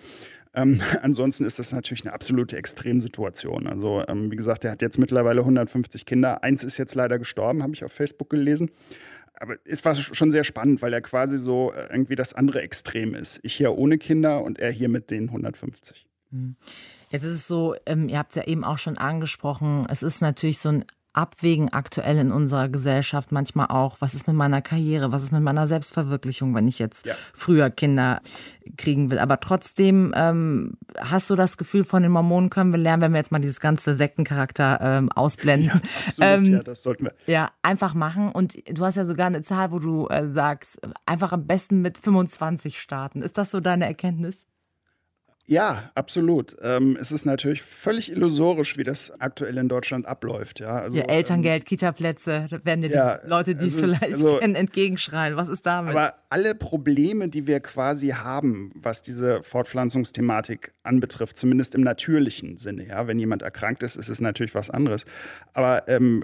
Ähm, 0.55 0.81
ansonsten 1.03 1.45
ist 1.45 1.59
das 1.59 1.73
natürlich 1.73 2.05
eine 2.05 2.13
absolute 2.13 2.57
Extremsituation. 2.57 3.67
Also, 3.67 4.03
ähm, 4.09 4.31
wie 4.31 4.37
gesagt, 4.37 4.65
er 4.65 4.73
hat 4.73 4.83
jetzt 4.83 4.99
mittlerweile 4.99 5.41
150 5.41 6.07
Kinder. 6.07 6.43
Eins 6.43 6.65
ist 6.65 6.79
jetzt 6.79 6.95
leider 6.95 7.19
gestorben, 7.19 7.63
habe 7.63 7.75
ich 7.75 7.85
auf 7.85 7.93
Facebook 7.93 8.31
gelesen. 8.31 8.71
Aber 9.35 9.57
es 9.65 9.85
war 9.85 9.95
schon 9.95 10.31
sehr 10.31 10.45
spannend, 10.45 10.83
weil 10.83 10.93
er 10.93 11.01
quasi 11.01 11.39
so 11.39 11.73
äh, 11.73 11.89
irgendwie 11.91 12.15
das 12.15 12.35
andere 12.35 12.61
Extrem 12.61 13.15
ist. 13.15 13.41
Ich 13.43 13.55
hier 13.55 13.73
ohne 13.73 13.97
Kinder 13.97 14.43
und 14.43 14.59
er 14.59 14.71
hier 14.71 14.91
mit 14.91 15.11
den 15.11 15.29
150. 15.29 16.07
Hm. 16.31 16.57
Jetzt 17.11 17.25
ist 17.25 17.35
es 17.35 17.49
so, 17.49 17.75
ähm, 17.87 18.09
ihr 18.09 18.19
habt 18.19 18.31
es 18.31 18.37
ja 18.37 18.45
eben 18.45 18.65
auch 18.65 18.79
schon 18.79 18.99
angesprochen, 18.99 19.87
es 19.89 20.03
ist 20.03 20.21
natürlich 20.21 20.59
so 20.59 20.69
ein 20.69 20.85
abwägen 21.13 21.73
aktuell 21.73 22.19
in 22.19 22.33
unserer 22.33 22.69
Gesellschaft 22.69 23.33
manchmal 23.33 23.67
auch, 23.67 23.97
was 24.01 24.15
ist 24.15 24.27
mit 24.27 24.37
meiner 24.37 24.63
Karriere, 24.63 25.13
was 25.13 25.23
ist 25.23 25.33
mit 25.33 25.43
meiner 25.43 25.67
Selbstverwirklichung, 25.67 26.55
wenn 26.55 26.69
ich 26.69 26.79
jetzt 26.79 27.07
ja. 27.07 27.15
früher 27.33 27.71
Kinder 27.71 28.21
kriegen 28.77 29.11
will. 29.11 29.19
Aber 29.19 29.41
trotzdem 29.41 30.15
ähm, 30.17 30.75
hast 30.99 31.29
du 31.29 31.35
das 31.35 31.57
Gefühl, 31.57 31.85
von 31.85 32.03
den 32.03 32.13
Mormonen 32.13 32.51
können 32.51 32.73
wir 32.73 32.79
lernen, 32.79 33.03
wenn 33.03 33.13
wir 33.13 33.19
jetzt 33.19 33.33
mal 33.33 33.41
dieses 33.41 33.61
ganze 33.61 33.95
Sektencharakter 33.95 34.79
ähm, 34.81 35.13
ausblenden. 35.13 35.69
Ja, 35.69 35.81
absolut, 36.07 36.31
ähm, 36.31 36.45
ja, 36.53 36.61
das 36.61 36.83
sollten 36.83 37.05
wir. 37.05 37.15
Ja, 37.27 37.51
einfach 37.63 37.95
machen. 37.95 38.31
Und 38.31 38.57
du 38.69 38.85
hast 38.85 38.97
ja 38.97 39.05
sogar 39.05 39.27
eine 39.27 39.43
Zahl, 39.43 39.73
wo 39.73 39.79
du 39.79 40.07
äh, 40.09 40.29
sagst, 40.31 40.81
einfach 41.07 41.33
am 41.33 41.47
besten 41.47 41.83
mit 41.83 41.99
25 41.99 42.81
starten. 42.81 43.23
Ist 43.23 43.37
das 43.37 43.51
so 43.51 43.61
deine 43.61 43.87
Erkenntnis? 43.87 44.47
Ja, 45.51 45.91
absolut. 45.97 46.57
Ähm, 46.63 46.97
es 47.01 47.11
ist 47.11 47.25
natürlich 47.25 47.61
völlig 47.61 48.13
illusorisch, 48.13 48.79
wie 48.79 48.85
das 48.85 49.13
aktuell 49.19 49.59
in 49.59 49.69
Deutschland 49.69 50.07
abläuft. 50.07 50.61
Ja, 50.61 50.79
also, 50.79 50.97
ja 50.97 51.07
Elterngeld, 51.07 51.63
ähm, 51.63 51.67
Kita-Plätze, 51.67 52.47
werden 52.63 52.83
dir 52.83 52.91
ja, 52.91 53.19
die 53.19 53.29
Leute, 53.29 53.57
die 53.57 53.67
es 53.67 53.81
vielleicht 53.81 54.01
also, 54.01 54.39
kennen, 54.39 54.55
entgegenschreien. 54.55 55.35
Was 55.35 55.49
ist 55.49 55.67
damit? 55.67 55.97
Aber 55.97 56.15
alle 56.29 56.55
Probleme, 56.55 57.29
die 57.29 57.49
wir 57.49 57.59
quasi 57.59 58.11
haben, 58.11 58.71
was 58.77 59.03
diese 59.03 59.43
Fortpflanzungsthematik 59.43 60.73
anbetrifft, 60.85 61.37
zumindest 61.37 61.75
im 61.75 61.81
natürlichen 61.81 62.57
Sinne, 62.57 62.87
ja, 62.87 63.09
wenn 63.09 63.19
jemand 63.19 63.43
erkrankt 63.43 63.83
ist, 63.83 63.97
ist 63.97 64.09
es 64.09 64.21
natürlich 64.21 64.55
was 64.55 64.71
anderes. 64.71 65.05
Aber 65.53 65.89
ähm, 65.89 66.23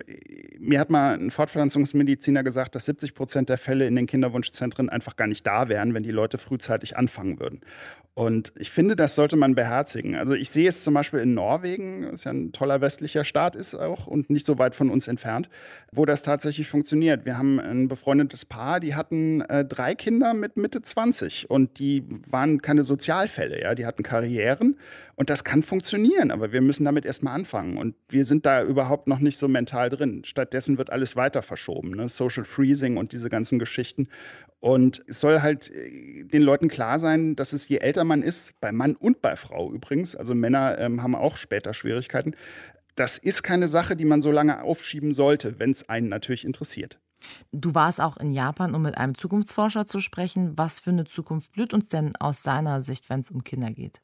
mir 0.61 0.79
hat 0.79 0.89
mal 0.89 1.19
ein 1.19 1.33
Fortpflanzungsmediziner 1.33 2.45
gesagt, 2.45 2.77
dass 2.77 2.85
70 2.85 3.13
Prozent 3.13 3.49
der 3.49 3.59
Fälle 3.59 3.89
in 3.89 3.97
den 3.97 4.07
Kinderwunschzentren 4.07 4.89
einfach 4.89 5.17
gar 5.17 5.27
nicht 5.27 5.45
da 5.45 5.69
wären, 5.69 5.95
wenn 5.95 6.05
die 6.05 6.13
Leute 6.13 6.39
frühzeitig 6.39 6.97
anfangen 6.97 7.41
würden. 7.41 7.63
Und 8.15 8.53
ich 8.57 8.71
finde, 8.71 8.95
das 8.95 9.16
sollte 9.17 9.35
man 9.35 9.57
beherzigen. 9.57 10.15
Also 10.15 10.35
ich 10.35 10.51
sehe 10.51 10.69
es 10.69 10.85
zum 10.85 10.95
Beispiel 10.95 11.21
in 11.21 11.35
Norwegen, 11.35 12.07
was 12.13 12.25
ja 12.25 12.33
ein 12.33 12.53
toller 12.53 12.81
westlicher 12.81 13.25
Staat 13.25 13.57
ist 13.57 13.75
auch 13.75 14.07
und 14.07 14.31
nicht 14.31 14.47
so 14.47 14.59
weit 14.59 14.77
von 14.77 14.91
uns 14.91 15.09
entfernt, 15.09 15.49
wo 15.93 16.05
das 16.05 16.23
tatsächlich 16.23 16.69
funktioniert. 16.69 17.25
Wir 17.25 17.37
haben 17.37 17.59
ein 17.59 17.89
befreundetes 17.89 18.45
Paar, 18.45 18.79
die 18.79 18.95
hatten 18.95 19.41
äh, 19.41 19.65
drei 19.65 19.95
Kinder 19.95 20.35
mit 20.35 20.57
Mitte 20.57 20.83
20 20.83 21.51
und 21.51 21.81
die 21.81 22.05
waren 22.31 22.63
keine 22.63 22.85
Sozialfälle, 22.85 23.61
ja, 23.61 23.75
die 23.75 23.87
hatten 23.87 24.05
Karrieren 24.05 24.79
und 25.17 25.31
das 25.31 25.45
kann 25.45 25.63
funktionieren, 25.63 26.31
aber 26.31 26.53
wir 26.53 26.61
müssen 26.61 26.85
damit 26.85 27.05
erstmal 27.05 27.35
anfangen 27.35 27.79
und 27.79 27.97
wir 28.09 28.25
sind 28.25 28.47
da 28.47 28.63
überhaupt 28.63 29.09
noch 29.09 29.19
nicht 29.19 29.39
so 29.39 29.49
mental 29.49 29.91
drin. 29.91 30.23
Stattdessen 30.25 30.79
wird 30.79 30.91
alles 30.91 31.17
weiter 31.17 31.43
verschoben, 31.43 31.91
ne? 31.91 32.09
Social 32.09 32.45
Freezing 32.45 32.97
und 32.97 33.13
diese 33.13 33.29
ganzen 33.29 33.59
Geschichten 33.59 34.09
und 34.61 35.03
es 35.07 35.21
soll 35.21 35.43
halt 35.43 35.71
äh, 35.71 36.25
den 36.25 36.43
Leuten 36.43 36.69
klar 36.69 36.99
sein, 36.99 37.37
dass 37.37 37.53
es 37.53 37.69
je 37.69 37.79
älter 37.79 38.05
man 38.05 38.23
ist, 38.23 38.59
bei 38.61 38.73
Mann 38.73 38.95
und 38.95 39.23
bei 39.23 39.37
Frau 39.37 39.73
übrigens, 39.73 40.15
also 40.15 40.35
Männer 40.35 40.79
ähm, 40.79 41.03
haben 41.03 41.15
auch 41.15 41.37
später 41.37 41.75
Schwierigkeiten, 41.75 42.35
das 42.95 43.19
ist 43.19 43.43
keine 43.43 43.69
Sache, 43.69 43.95
die 43.95 44.07
man 44.07 44.23
so 44.23 44.31
lange 44.31 44.63
aufschieben 44.63 45.13
sollte, 45.13 45.59
wenn 45.59 45.71
es 45.71 45.89
einen 45.89 46.09
natürlich 46.09 46.45
interessiert. 46.45 46.99
Du 47.53 47.75
warst 47.75 48.01
auch 48.01 48.17
in 48.17 48.33
Japan, 48.33 48.75
um 48.75 48.83
mit 48.83 48.97
einem 48.97 49.15
Zukunftsforscher 49.15 49.87
zu 49.87 50.01
sprechen. 50.01 50.57
Was 50.57 50.81
für 50.81 50.91
eine 50.91 51.05
Zukunft 51.05 51.53
blüht 51.53 51.75
uns 51.75 51.89
denn 51.89 52.17
aus 52.17 52.43
seiner 52.43 52.83
Sicht, 52.83 53.09
wenn 53.09 53.21
es 53.21 53.31
um 53.31 53.45
Kinder 53.45 53.71
geht? 53.71 54.01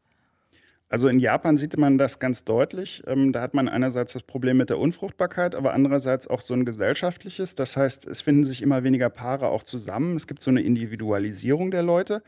Also 0.93 1.09
in 1.09 1.21
Japan 1.21 1.57
sieht 1.57 1.79
man 1.79 1.97
das 1.97 2.19
ganz 2.19 2.45
deutlich. 2.45 3.03
Ähm, 3.07 3.33
da 3.33 3.41
hat 3.41 3.55
man 3.55 3.67
einerseits 3.67 4.13
das 4.13 4.25
Problem 4.25 4.59
mit 4.59 4.69
der 4.69 4.79
Unfruchtbarkeit, 4.79 5.55
aber 5.55 5.73
andererseits 5.73 6.27
auch 6.27 6.43
so 6.43 6.53
ein 6.53 6.67
gesellschaftliches. 6.67 7.55
Das 7.55 7.79
heißt, 7.79 8.07
es 8.07 8.21
finden 8.21 8.45
sich 8.45 8.61
immer 8.61 8.85
weniger 8.85 9.09
Paare 9.09 9.49
auch 9.49 9.63
zusammen. 9.63 10.17
Es 10.17 10.27
gibt 10.27 10.43
so 10.43 10.51
eine 10.51 10.61
Individualisierung 10.61 11.71
der 11.71 11.83
Leute. 11.83 12.23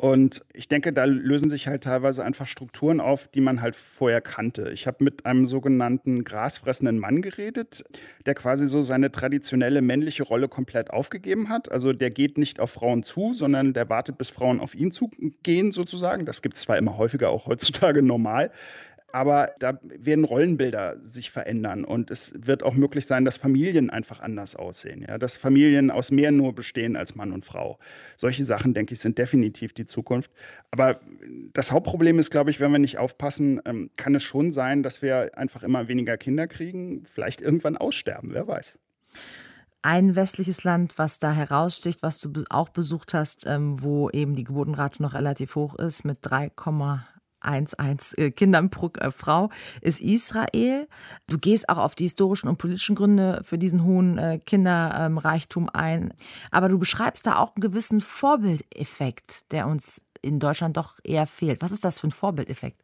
Und 0.00 0.40
ich 0.54 0.66
denke, 0.66 0.94
da 0.94 1.04
lösen 1.04 1.50
sich 1.50 1.66
halt 1.66 1.84
teilweise 1.84 2.24
einfach 2.24 2.46
Strukturen 2.46 3.00
auf, 3.00 3.28
die 3.28 3.42
man 3.42 3.60
halt 3.60 3.76
vorher 3.76 4.22
kannte. 4.22 4.70
Ich 4.70 4.86
habe 4.86 5.04
mit 5.04 5.26
einem 5.26 5.46
sogenannten 5.46 6.24
grasfressenden 6.24 6.98
Mann 6.98 7.20
geredet, 7.20 7.84
der 8.24 8.34
quasi 8.34 8.66
so 8.66 8.80
seine 8.80 9.12
traditionelle 9.12 9.82
männliche 9.82 10.22
Rolle 10.22 10.48
komplett 10.48 10.88
aufgegeben 10.88 11.50
hat. 11.50 11.70
Also 11.70 11.92
der 11.92 12.10
geht 12.10 12.38
nicht 12.38 12.60
auf 12.60 12.70
Frauen 12.70 13.02
zu, 13.02 13.34
sondern 13.34 13.74
der 13.74 13.90
wartet, 13.90 14.16
bis 14.16 14.30
Frauen 14.30 14.60
auf 14.60 14.74
ihn 14.74 14.90
zugehen 14.90 15.70
sozusagen. 15.70 16.24
Das 16.24 16.40
gibt 16.40 16.54
es 16.54 16.62
zwar 16.62 16.78
immer 16.78 16.96
häufiger, 16.96 17.28
auch 17.28 17.44
heutzutage 17.46 18.00
normal. 18.00 18.52
Aber 19.12 19.52
da 19.58 19.78
werden 19.82 20.24
Rollenbilder 20.24 20.96
sich 21.02 21.30
verändern 21.30 21.84
und 21.84 22.10
es 22.10 22.32
wird 22.36 22.62
auch 22.62 22.74
möglich 22.74 23.06
sein, 23.06 23.24
dass 23.24 23.36
Familien 23.36 23.90
einfach 23.90 24.20
anders 24.20 24.56
aussehen. 24.56 25.04
Ja? 25.06 25.18
Dass 25.18 25.36
Familien 25.36 25.90
aus 25.90 26.10
mehr 26.10 26.30
nur 26.30 26.54
bestehen 26.54 26.96
als 26.96 27.14
Mann 27.14 27.32
und 27.32 27.44
Frau. 27.44 27.78
Solche 28.16 28.44
Sachen, 28.44 28.74
denke 28.74 28.94
ich, 28.94 29.00
sind 29.00 29.18
definitiv 29.18 29.72
die 29.72 29.86
Zukunft. 29.86 30.30
Aber 30.70 31.00
das 31.52 31.72
Hauptproblem 31.72 32.18
ist, 32.18 32.30
glaube 32.30 32.50
ich, 32.50 32.60
wenn 32.60 32.72
wir 32.72 32.78
nicht 32.78 32.98
aufpassen, 32.98 33.60
ähm, 33.64 33.90
kann 33.96 34.14
es 34.14 34.22
schon 34.22 34.52
sein, 34.52 34.82
dass 34.82 35.02
wir 35.02 35.36
einfach 35.36 35.62
immer 35.62 35.88
weniger 35.88 36.16
Kinder 36.16 36.46
kriegen, 36.46 37.04
vielleicht 37.04 37.40
irgendwann 37.40 37.76
aussterben, 37.76 38.30
wer 38.32 38.46
weiß. 38.46 38.78
Ein 39.82 40.14
westliches 40.14 40.62
Land, 40.62 40.98
was 40.98 41.20
da 41.20 41.32
heraussticht, 41.32 42.02
was 42.02 42.20
du 42.20 42.30
auch 42.50 42.68
besucht 42.68 43.14
hast, 43.14 43.46
ähm, 43.46 43.82
wo 43.82 44.10
eben 44.10 44.34
die 44.34 44.44
Geburtenrate 44.44 45.02
noch 45.02 45.14
relativ 45.14 45.54
hoch 45.54 45.74
ist, 45.76 46.04
mit 46.04 46.18
3,8 46.22 47.00
1,1 47.42 48.18
äh, 48.18 48.30
Kindern 48.30 48.70
pro 48.70 48.90
äh, 48.98 49.10
Frau 49.10 49.50
ist 49.80 50.00
Israel. 50.00 50.88
Du 51.26 51.38
gehst 51.38 51.68
auch 51.68 51.78
auf 51.78 51.94
die 51.94 52.04
historischen 52.04 52.48
und 52.48 52.58
politischen 52.58 52.94
Gründe 52.94 53.40
für 53.42 53.58
diesen 53.58 53.84
hohen 53.84 54.18
äh, 54.18 54.38
Kinderreichtum 54.38 55.68
ein. 55.72 56.12
Aber 56.50 56.68
du 56.68 56.78
beschreibst 56.78 57.26
da 57.26 57.38
auch 57.38 57.54
einen 57.54 57.62
gewissen 57.62 58.00
Vorbildeffekt, 58.00 59.50
der 59.52 59.66
uns 59.66 60.00
in 60.22 60.38
Deutschland 60.38 60.76
doch 60.76 60.98
eher 61.04 61.26
fehlt. 61.26 61.62
Was 61.62 61.72
ist 61.72 61.84
das 61.84 62.00
für 62.00 62.08
ein 62.08 62.12
Vorbildeffekt? 62.12 62.82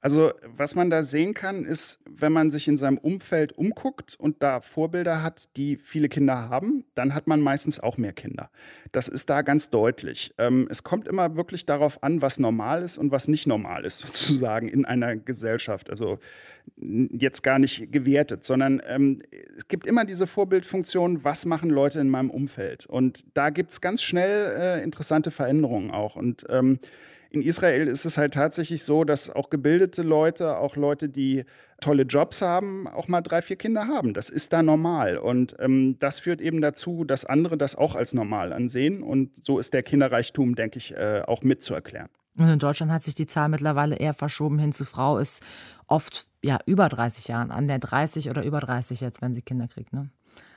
Also, 0.00 0.32
was 0.56 0.76
man 0.76 0.90
da 0.90 1.02
sehen 1.02 1.34
kann, 1.34 1.64
ist, 1.64 1.98
wenn 2.08 2.32
man 2.32 2.50
sich 2.50 2.68
in 2.68 2.76
seinem 2.76 2.98
Umfeld 2.98 3.52
umguckt 3.58 4.14
und 4.18 4.44
da 4.44 4.60
Vorbilder 4.60 5.24
hat, 5.24 5.56
die 5.56 5.76
viele 5.76 6.08
Kinder 6.08 6.48
haben, 6.48 6.84
dann 6.94 7.14
hat 7.14 7.26
man 7.26 7.40
meistens 7.40 7.80
auch 7.80 7.98
mehr 7.98 8.12
Kinder. 8.12 8.48
Das 8.92 9.08
ist 9.08 9.28
da 9.28 9.42
ganz 9.42 9.70
deutlich. 9.70 10.32
Ähm, 10.38 10.68
es 10.70 10.84
kommt 10.84 11.08
immer 11.08 11.34
wirklich 11.34 11.66
darauf 11.66 12.00
an, 12.04 12.22
was 12.22 12.38
normal 12.38 12.84
ist 12.84 12.96
und 12.96 13.10
was 13.10 13.26
nicht 13.26 13.48
normal 13.48 13.84
ist, 13.84 13.98
sozusagen 14.06 14.68
in 14.68 14.84
einer 14.84 15.16
Gesellschaft. 15.16 15.90
Also 15.90 16.20
jetzt 16.76 17.42
gar 17.42 17.58
nicht 17.58 17.90
gewertet, 17.90 18.44
sondern 18.44 18.80
ähm, 18.86 19.22
es 19.56 19.66
gibt 19.66 19.84
immer 19.84 20.04
diese 20.04 20.28
Vorbildfunktion, 20.28 21.24
was 21.24 21.44
machen 21.44 21.70
Leute 21.70 21.98
in 21.98 22.08
meinem 22.08 22.30
Umfeld? 22.30 22.86
Und 22.86 23.24
da 23.34 23.50
gibt 23.50 23.72
es 23.72 23.80
ganz 23.80 24.02
schnell 24.02 24.54
äh, 24.56 24.82
interessante 24.84 25.32
Veränderungen 25.32 25.90
auch. 25.90 26.14
Und 26.14 26.46
ähm, 26.50 26.78
in 27.30 27.42
Israel 27.42 27.88
ist 27.88 28.04
es 28.04 28.16
halt 28.16 28.34
tatsächlich 28.34 28.84
so, 28.84 29.04
dass 29.04 29.28
auch 29.28 29.50
gebildete 29.50 30.02
Leute, 30.02 30.56
auch 30.56 30.76
Leute, 30.76 31.08
die 31.08 31.44
tolle 31.80 32.04
Jobs 32.04 32.40
haben, 32.40 32.88
auch 32.88 33.08
mal 33.08 33.20
drei, 33.20 33.42
vier 33.42 33.56
Kinder 33.56 33.86
haben. 33.86 34.14
Das 34.14 34.30
ist 34.30 34.52
da 34.52 34.62
normal. 34.62 35.18
Und 35.18 35.54
ähm, 35.58 35.98
das 35.98 36.20
führt 36.20 36.40
eben 36.40 36.60
dazu, 36.60 37.04
dass 37.04 37.24
andere 37.24 37.58
das 37.58 37.76
auch 37.76 37.94
als 37.94 38.14
normal 38.14 38.52
ansehen. 38.52 39.02
Und 39.02 39.30
so 39.46 39.58
ist 39.58 39.74
der 39.74 39.82
Kinderreichtum, 39.82 40.54
denke 40.54 40.78
ich, 40.78 40.94
äh, 40.94 41.22
auch 41.26 41.42
mitzuerklären. 41.42 42.08
Und 42.36 42.48
in 42.48 42.58
Deutschland 42.58 42.92
hat 42.92 43.02
sich 43.02 43.14
die 43.14 43.26
Zahl 43.26 43.48
mittlerweile 43.48 43.96
eher 43.96 44.14
verschoben 44.14 44.58
hin 44.58 44.72
zu 44.72 44.84
Frau, 44.84 45.18
ist 45.18 45.42
oft 45.86 46.26
ja 46.42 46.58
über 46.66 46.88
30 46.88 47.28
Jahren, 47.28 47.50
an 47.50 47.66
der 47.66 47.80
30 47.80 48.30
oder 48.30 48.44
über 48.44 48.60
30 48.60 49.00
jetzt, 49.00 49.20
wenn 49.20 49.34
sie 49.34 49.42
Kinder 49.42 49.66
kriegt. 49.66 49.92
Ne? 49.92 50.10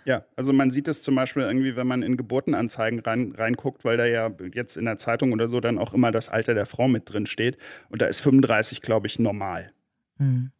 Ja, 0.06 0.26
also 0.36 0.52
man 0.54 0.72
sieht 0.72 0.88
es 0.88 1.04
zum 1.04 1.16
Beispiel 1.16 1.44
irgendwie, 1.44 1.76
wenn 1.76 1.88
man 1.88 2.02
in 2.02 2.18
Geburtenanzeigen 2.18 3.00
rein, 3.00 3.34
reinguckt, 3.38 3.86
weil 3.86 3.98
da 3.98 4.06
ja 4.06 4.32
jetzt 4.54 4.78
in 4.78 4.86
der 4.86 4.98
Zeitung 4.98 5.32
oder 5.32 5.48
so 5.48 5.60
dann 5.60 5.78
auch 5.78 5.94
immer 5.94 6.12
das 6.12 6.30
Alter 6.30 6.54
der 6.54 6.66
Frau 6.66 6.88
mit 6.88 7.12
drin 7.12 7.26
steht. 7.26 7.58
Und 7.90 8.02
da 8.02 8.08
ist 8.08 8.20
35, 8.22 8.82
glaube 8.82 9.08
ich, 9.08 9.20
normal. 9.20 9.72
Hm. 10.18 10.52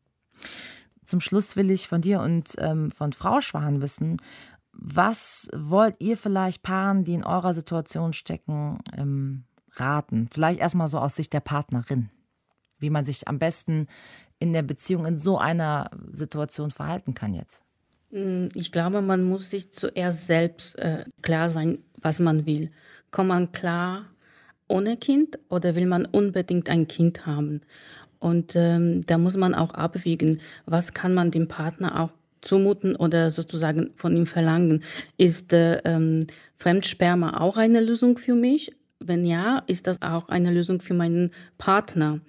Zum 1.04 1.22
Schluss 1.22 1.56
will 1.56 1.72
ich 1.72 1.88
von 1.88 2.02
dir 2.02 2.22
und 2.22 2.54
ähm, 2.60 2.92
von 2.92 3.14
Frau 3.14 3.42
Schwan 3.42 3.82
wissen, 3.82 4.22
was 4.72 5.50
wollt 5.54 5.96
ihr 6.00 6.18
vielleicht 6.18 6.64
Paaren, 6.64 7.04
die 7.04 7.14
in 7.14 7.26
eurer 7.26 7.54
Situation 7.54 8.14
stecken, 8.14 8.80
ähm, 8.96 9.44
raten? 9.74 10.30
Vielleicht 10.32 10.60
erstmal 10.60 10.88
so 10.88 11.00
aus 11.00 11.16
Sicht 11.16 11.34
der 11.34 11.42
Partnerin, 11.42 12.10
wie 12.80 12.90
man 12.90 13.04
sich 13.04 13.28
am 13.28 13.40
besten 13.40 13.88
in 14.40 14.54
der 14.54 14.64
Beziehung 14.64 15.06
in 15.06 15.18
so 15.18 15.38
einer 15.38 15.92
Situation 16.14 16.72
verhalten 16.72 17.14
kann 17.14 17.34
jetzt? 17.34 17.64
Hm, 18.12 18.50
ich 18.54 18.72
glaube, 18.72 19.02
man 19.02 19.24
muss 19.24 19.50
sich 19.50 19.72
zuerst 19.72 20.26
selbst 20.28 20.78
äh, 20.80 21.06
klar 21.22 21.50
sein, 21.50 21.80
was 22.02 22.20
man 22.20 22.46
will. 22.46 22.70
Kommt 23.12 23.30
man 23.30 23.52
klar 23.52 24.06
ohne 24.68 24.98
Kind 24.98 25.40
oder 25.50 25.76
will 25.76 25.86
man 25.86 26.06
unbedingt 26.06 26.70
ein 26.70 26.88
Kind 26.88 27.26
haben? 27.26 27.62
Und 28.20 28.54
ähm, 28.56 29.04
da 29.06 29.18
muss 29.18 29.36
man 29.38 29.56
auch 29.56 29.74
abwägen, 29.74 30.42
was 30.66 30.94
kann 30.94 31.14
man 31.14 31.32
dem 31.32 31.48
Partner 31.48 32.00
auch 32.02 32.12
zumuten 32.42 32.96
oder 32.96 33.30
sozusagen 33.30 33.92
von 33.96 34.16
ihm 34.16 34.26
verlangen. 34.26 34.84
Ist 35.18 35.54
äh, 35.54 35.78
ähm, 35.86 36.20
Fremdsperma 36.58 37.40
auch 37.40 37.58
eine 37.58 37.80
Lösung 37.82 38.18
für 38.18 38.36
mich? 38.36 38.74
Wenn 39.00 39.26
ja, 39.26 39.64
ist 39.68 39.88
das 39.88 40.02
auch 40.02 40.30
eine 40.30 40.52
Lösung 40.52 40.82
für 40.82 40.94
meinen 40.94 41.32
Partner? 41.58 42.20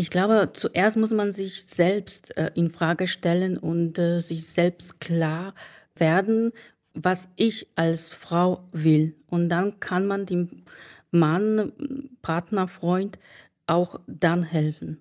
Ich 0.00 0.08
glaube, 0.08 0.48
zuerst 0.54 0.96
muss 0.96 1.10
man 1.10 1.30
sich 1.30 1.66
selbst 1.66 2.34
äh, 2.38 2.50
in 2.54 2.70
Frage 2.70 3.06
stellen 3.06 3.58
und 3.58 3.98
äh, 3.98 4.20
sich 4.20 4.46
selbst 4.46 4.98
klar 4.98 5.52
werden, 5.94 6.52
was 6.94 7.28
ich 7.36 7.68
als 7.76 8.08
Frau 8.08 8.66
will. 8.72 9.14
Und 9.26 9.50
dann 9.50 9.78
kann 9.78 10.06
man 10.06 10.24
dem 10.24 10.62
Mann, 11.10 12.08
Partner, 12.22 12.66
Freund 12.66 13.18
auch 13.66 14.00
dann 14.06 14.42
helfen. 14.42 14.98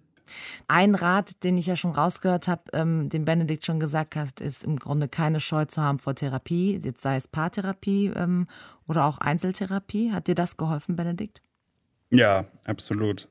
Ein 0.68 0.96
Rat, 0.96 1.46
den 1.46 1.58
ich 1.58 1.68
ja 1.68 1.78
schon 1.78 1.92
rausgehört 1.92 2.50
habe, 2.50 2.64
ähm, 2.74 3.08
den 3.08 3.24
Benedikt 3.24 3.66
schon 3.66 3.80
gesagt 3.80 4.18
hat, 4.18 4.42
ist 4.42 4.66
im 4.66 4.76
Grunde 4.76 5.08
keine 5.08 5.40
Scheu 5.40 5.64
zu 5.64 5.82
haben 5.82 6.00
vor 6.00 6.14
Therapie, 6.14 6.78
jetzt 6.78 7.02
sei 7.02 7.16
es 7.16 7.30
Paartherapie 7.30 8.12
ähm, 8.18 8.48
oder 8.86 9.06
auch 9.06 9.20
Einzeltherapie. 9.20 10.12
Hat 10.12 10.28
dir 10.28 10.36
das 10.36 10.58
geholfen, 10.58 10.98
Benedikt? 10.98 11.40
Ja, 12.10 12.48
absolut. 12.66 13.30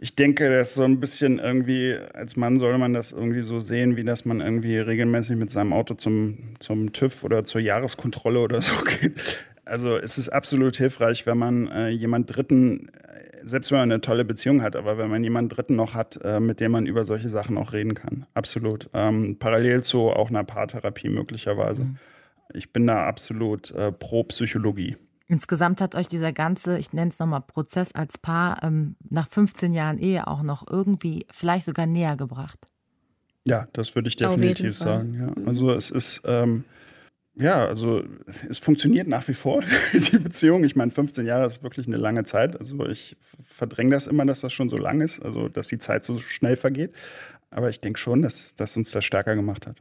Ich 0.00 0.14
denke, 0.14 0.48
das 0.48 0.68
ist 0.68 0.74
so 0.74 0.84
ein 0.84 1.00
bisschen 1.00 1.40
irgendwie, 1.40 1.96
als 2.14 2.36
Mann 2.36 2.58
soll 2.58 2.78
man 2.78 2.94
das 2.94 3.10
irgendwie 3.10 3.42
so 3.42 3.58
sehen, 3.58 3.96
wie 3.96 4.04
dass 4.04 4.24
man 4.24 4.40
irgendwie 4.40 4.78
regelmäßig 4.78 5.36
mit 5.36 5.50
seinem 5.50 5.72
Auto 5.72 5.94
zum, 5.94 6.54
zum 6.60 6.92
TÜV 6.92 7.24
oder 7.24 7.42
zur 7.42 7.60
Jahreskontrolle 7.60 8.40
oder 8.40 8.62
so 8.62 8.74
geht. 9.00 9.12
Also 9.64 9.96
es 9.96 10.16
ist 10.16 10.28
absolut 10.28 10.76
hilfreich, 10.76 11.26
wenn 11.26 11.38
man 11.38 11.68
äh, 11.68 11.88
jemand 11.88 12.34
Dritten 12.34 12.90
selbst 13.48 13.70
wenn 13.70 13.78
man 13.78 13.92
eine 13.92 14.00
tolle 14.00 14.24
Beziehung 14.24 14.62
hat, 14.62 14.76
aber 14.76 14.98
wenn 14.98 15.10
man 15.10 15.24
jemanden 15.24 15.50
Dritten 15.50 15.76
noch 15.76 15.94
hat, 15.94 16.18
äh, 16.22 16.40
mit 16.40 16.60
dem 16.60 16.72
man 16.72 16.86
über 16.86 17.04
solche 17.04 17.28
Sachen 17.28 17.58
auch 17.58 17.72
reden 17.72 17.94
kann. 17.94 18.26
Absolut. 18.34 18.88
Ähm, 18.92 19.36
parallel 19.38 19.82
zu 19.82 20.10
auch 20.10 20.30
einer 20.30 20.44
Paartherapie 20.44 21.08
möglicherweise. 21.08 21.84
Mhm. 21.84 21.96
Ich 22.54 22.72
bin 22.72 22.86
da 22.86 23.06
absolut 23.06 23.70
äh, 23.72 23.92
pro 23.92 24.24
Psychologie. 24.24 24.96
Insgesamt 25.30 25.82
hat 25.82 25.94
euch 25.94 26.08
dieser 26.08 26.32
ganze, 26.32 26.78
ich 26.78 26.94
nenne 26.94 27.10
es 27.10 27.18
nochmal 27.18 27.42
Prozess 27.42 27.92
als 27.92 28.16
Paar, 28.16 28.62
ähm, 28.62 28.96
nach 29.10 29.28
15 29.28 29.74
Jahren 29.74 29.98
Ehe 29.98 30.26
auch 30.26 30.42
noch 30.42 30.66
irgendwie 30.68 31.26
vielleicht 31.30 31.66
sogar 31.66 31.86
näher 31.86 32.16
gebracht. 32.16 32.58
Ja, 33.44 33.68
das 33.74 33.94
würde 33.94 34.08
ich 34.08 34.16
definitiv 34.16 34.78
sagen. 34.78 35.14
Ja. 35.14 35.26
Mhm. 35.26 35.46
Also 35.46 35.72
es 35.72 35.90
ist, 35.90 36.22
ähm, 36.24 36.64
ja, 37.34 37.66
also 37.66 38.02
es 38.48 38.58
funktioniert 38.58 39.06
nach 39.06 39.28
wie 39.28 39.34
vor, 39.34 39.62
die 39.92 40.18
Beziehung. 40.18 40.64
Ich 40.64 40.76
meine, 40.76 40.90
15 40.90 41.26
Jahre 41.26 41.46
ist 41.46 41.62
wirklich 41.62 41.86
eine 41.86 41.98
lange 41.98 42.24
Zeit. 42.24 42.58
Also 42.58 42.86
ich 42.86 43.14
verdränge 43.44 43.90
das 43.90 44.06
immer, 44.06 44.24
dass 44.24 44.40
das 44.40 44.54
schon 44.54 44.70
so 44.70 44.78
lang 44.78 45.02
ist, 45.02 45.20
also 45.20 45.48
dass 45.48 45.68
die 45.68 45.78
Zeit 45.78 46.06
so 46.06 46.18
schnell 46.18 46.56
vergeht. 46.56 46.92
Aber 47.50 47.68
ich 47.68 47.80
denke 47.80 47.98
schon, 47.98 48.22
dass, 48.22 48.54
dass 48.54 48.76
uns 48.78 48.92
das 48.92 49.04
stärker 49.04 49.34
gemacht 49.34 49.66
hat. 49.66 49.76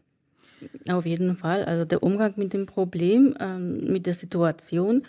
Auf 0.89 1.05
jeden 1.05 1.35
Fall. 1.37 1.65
Also 1.65 1.85
der 1.85 2.03
Umgang 2.03 2.33
mit 2.37 2.53
dem 2.53 2.65
Problem, 2.65 3.35
ähm, 3.39 3.91
mit 3.91 4.05
der 4.05 4.13
Situation, 4.13 5.03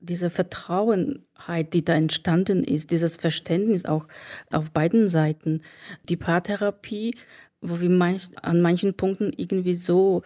diese 0.00 0.30
Vertrauenheit, 0.30 1.74
die 1.74 1.84
da 1.84 1.94
entstanden 1.94 2.62
ist, 2.64 2.90
dieses 2.90 3.16
Verständnis 3.16 3.84
auch 3.84 4.06
auf 4.50 4.70
beiden 4.70 5.08
Seiten, 5.08 5.62
die 6.08 6.16
Paartherapie, 6.16 7.14
wo 7.60 7.80
wir 7.80 7.90
manch, 7.90 8.30
an 8.42 8.60
manchen 8.60 8.94
Punkten 8.94 9.32
irgendwie 9.36 9.74
so 9.74 10.22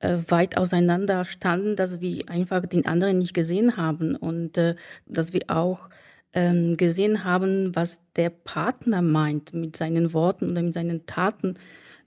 äh, 0.00 0.18
weit 0.28 0.56
auseinander 0.56 1.24
standen, 1.24 1.74
dass 1.76 2.00
wir 2.00 2.28
einfach 2.28 2.64
den 2.66 2.86
anderen 2.86 3.18
nicht 3.18 3.34
gesehen 3.34 3.76
haben 3.76 4.14
und 4.14 4.56
äh, 4.56 4.76
dass 5.06 5.32
wir 5.32 5.42
auch 5.48 5.88
ähm, 6.32 6.76
gesehen 6.76 7.24
haben, 7.24 7.74
was 7.74 8.00
der 8.14 8.30
Partner 8.30 9.02
meint 9.02 9.54
mit 9.54 9.76
seinen 9.76 10.12
Worten 10.12 10.50
oder 10.50 10.62
mit 10.62 10.74
seinen 10.74 11.06
Taten, 11.06 11.54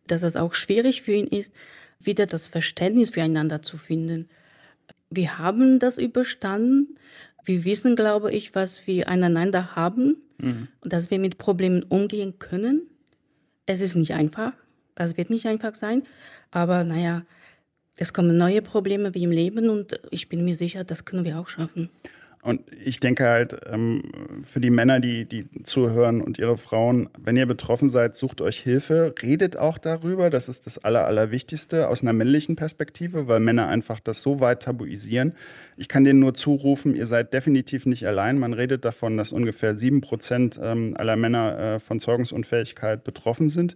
dass 0.07 0.23
es 0.23 0.35
auch 0.35 0.53
schwierig 0.53 1.01
für 1.01 1.13
ihn 1.13 1.27
ist, 1.27 1.53
wieder 1.99 2.25
das 2.25 2.47
Verständnis 2.47 3.09
füreinander 3.09 3.61
zu 3.61 3.77
finden. 3.77 4.29
Wir 5.09 5.37
haben 5.37 5.79
das 5.79 5.97
überstanden. 5.97 6.97
Wir 7.45 7.63
wissen, 7.63 7.95
glaube 7.95 8.31
ich, 8.31 8.53
was 8.55 8.85
wir 8.87 9.07
aneinander 9.09 9.75
haben 9.75 10.17
mhm. 10.37 10.67
und 10.81 10.93
dass 10.93 11.09
wir 11.11 11.19
mit 11.19 11.37
Problemen 11.37 11.83
umgehen 11.83 12.37
können. 12.39 12.83
Es 13.65 13.81
ist 13.81 13.95
nicht 13.95 14.13
einfach. 14.13 14.53
Es 14.95 15.17
wird 15.17 15.29
nicht 15.29 15.45
einfach 15.45 15.75
sein. 15.75 16.03
Aber 16.51 16.83
naja, 16.83 17.23
es 17.97 18.13
kommen 18.13 18.37
neue 18.37 18.61
Probleme 18.61 19.13
wie 19.13 19.23
im 19.23 19.31
Leben 19.31 19.69
und 19.69 19.99
ich 20.11 20.29
bin 20.29 20.45
mir 20.45 20.55
sicher, 20.55 20.83
das 20.83 21.05
können 21.05 21.25
wir 21.25 21.39
auch 21.39 21.47
schaffen. 21.47 21.89
Und 22.41 22.61
ich 22.85 23.01
denke 23.01 23.27
halt, 23.27 23.55
ähm, 23.69 24.01
für 24.45 24.61
die 24.61 24.69
Männer, 24.69 25.01
die, 25.01 25.25
die 25.25 25.45
zuhören 25.63 26.21
und 26.21 26.39
ihre 26.39 26.57
Frauen, 26.57 27.09
wenn 27.17 27.35
ihr 27.35 27.45
betroffen 27.45 27.89
seid, 27.89 28.15
sucht 28.15 28.39
euch 28.39 28.59
Hilfe, 28.59 29.13
redet 29.21 29.57
auch 29.57 29.77
darüber. 29.77 30.29
Das 30.29 30.47
ist 30.47 30.65
das 30.65 30.77
Aller, 30.77 31.05
Allerwichtigste 31.05 31.89
aus 31.89 32.01
einer 32.01 32.13
männlichen 32.13 32.55
Perspektive, 32.55 33.27
weil 33.27 33.41
Männer 33.41 33.67
einfach 33.67 33.99
das 33.99 34.21
so 34.21 34.39
weit 34.39 34.63
tabuisieren. 34.63 35.33
Ich 35.75 35.89
kann 35.89 36.05
denen 36.05 36.21
nur 36.21 36.33
zurufen, 36.33 36.95
ihr 36.95 37.07
seid 37.07 37.33
definitiv 37.33 37.85
nicht 37.85 38.07
allein. 38.07 38.39
Man 38.39 38.53
redet 38.53 38.85
davon, 38.85 39.17
dass 39.17 39.33
ungefähr 39.33 39.75
sieben 39.75 39.99
Prozent 39.99 40.57
ähm, 40.63 40.95
aller 40.97 41.17
Männer 41.17 41.59
äh, 41.59 41.79
von 41.81 41.99
Zeugungsunfähigkeit 41.99 43.03
betroffen 43.03 43.49
sind 43.49 43.75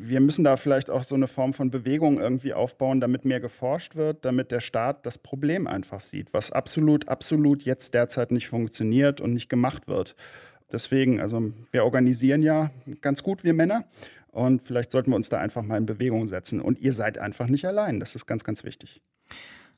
wir 0.00 0.20
müssen 0.20 0.44
da 0.44 0.56
vielleicht 0.56 0.90
auch 0.90 1.02
so 1.02 1.16
eine 1.16 1.26
Form 1.26 1.52
von 1.52 1.70
Bewegung 1.70 2.20
irgendwie 2.20 2.54
aufbauen, 2.54 3.00
damit 3.00 3.24
mehr 3.24 3.40
geforscht 3.40 3.96
wird, 3.96 4.24
damit 4.24 4.52
der 4.52 4.60
Staat 4.60 5.04
das 5.04 5.18
Problem 5.18 5.66
einfach 5.66 6.00
sieht, 6.00 6.32
was 6.32 6.52
absolut, 6.52 7.08
absolut 7.08 7.64
jetzt 7.64 7.94
derzeit 7.94 8.30
nicht 8.30 8.48
funktioniert 8.48 9.20
und 9.20 9.34
nicht 9.34 9.48
gemacht 9.48 9.88
wird. 9.88 10.14
Deswegen, 10.70 11.20
also 11.20 11.52
wir 11.72 11.84
organisieren 11.84 12.42
ja 12.42 12.70
ganz 13.00 13.22
gut, 13.22 13.42
wir 13.42 13.54
Männer. 13.54 13.84
Und 14.30 14.62
vielleicht 14.62 14.92
sollten 14.92 15.10
wir 15.10 15.16
uns 15.16 15.30
da 15.30 15.38
einfach 15.38 15.62
mal 15.62 15.78
in 15.78 15.86
Bewegung 15.86 16.26
setzen. 16.28 16.60
Und 16.60 16.78
ihr 16.78 16.92
seid 16.92 17.18
einfach 17.18 17.48
nicht 17.48 17.64
allein. 17.64 17.98
Das 17.98 18.14
ist 18.14 18.26
ganz, 18.26 18.44
ganz 18.44 18.62
wichtig. 18.62 19.00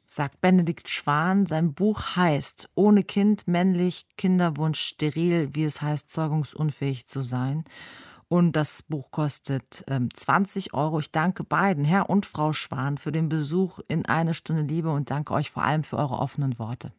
Sagt 0.06 0.40
Benedikt 0.40 0.90
Schwan. 0.90 1.46
Sein 1.46 1.72
Buch 1.72 2.16
heißt 2.16 2.68
Ohne 2.74 3.04
Kind, 3.04 3.46
männlich, 3.46 4.06
Kinderwunsch, 4.18 4.80
steril, 4.80 5.50
wie 5.52 5.64
es 5.64 5.80
heißt, 5.80 6.11
zeugungsunfähig 6.11 7.06
zu 7.06 7.22
sein. 7.22 7.64
Und 8.32 8.52
das 8.52 8.84
Buch 8.84 9.10
kostet 9.10 9.84
ähm, 9.88 10.08
20 10.14 10.72
Euro. 10.72 11.00
Ich 11.00 11.10
danke 11.10 11.42
beiden, 11.42 11.84
Herr 11.84 12.08
und 12.08 12.26
Frau 12.26 12.52
Schwan, 12.52 12.96
für 12.96 13.10
den 13.10 13.28
Besuch 13.28 13.80
in 13.88 14.06
eine 14.06 14.34
Stunde 14.34 14.62
Liebe 14.62 14.88
und 14.90 15.10
danke 15.10 15.34
euch 15.34 15.50
vor 15.50 15.64
allem 15.64 15.82
für 15.82 15.96
eure 15.96 16.14
offenen 16.14 16.56
Worte. 16.60 16.92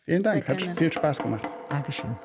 Vielen 0.00 0.24
Dank, 0.24 0.48
hat 0.48 0.60
viel 0.76 0.92
Spaß 0.92 1.18
gemacht. 1.18 1.48
Dankeschön. 1.68 2.16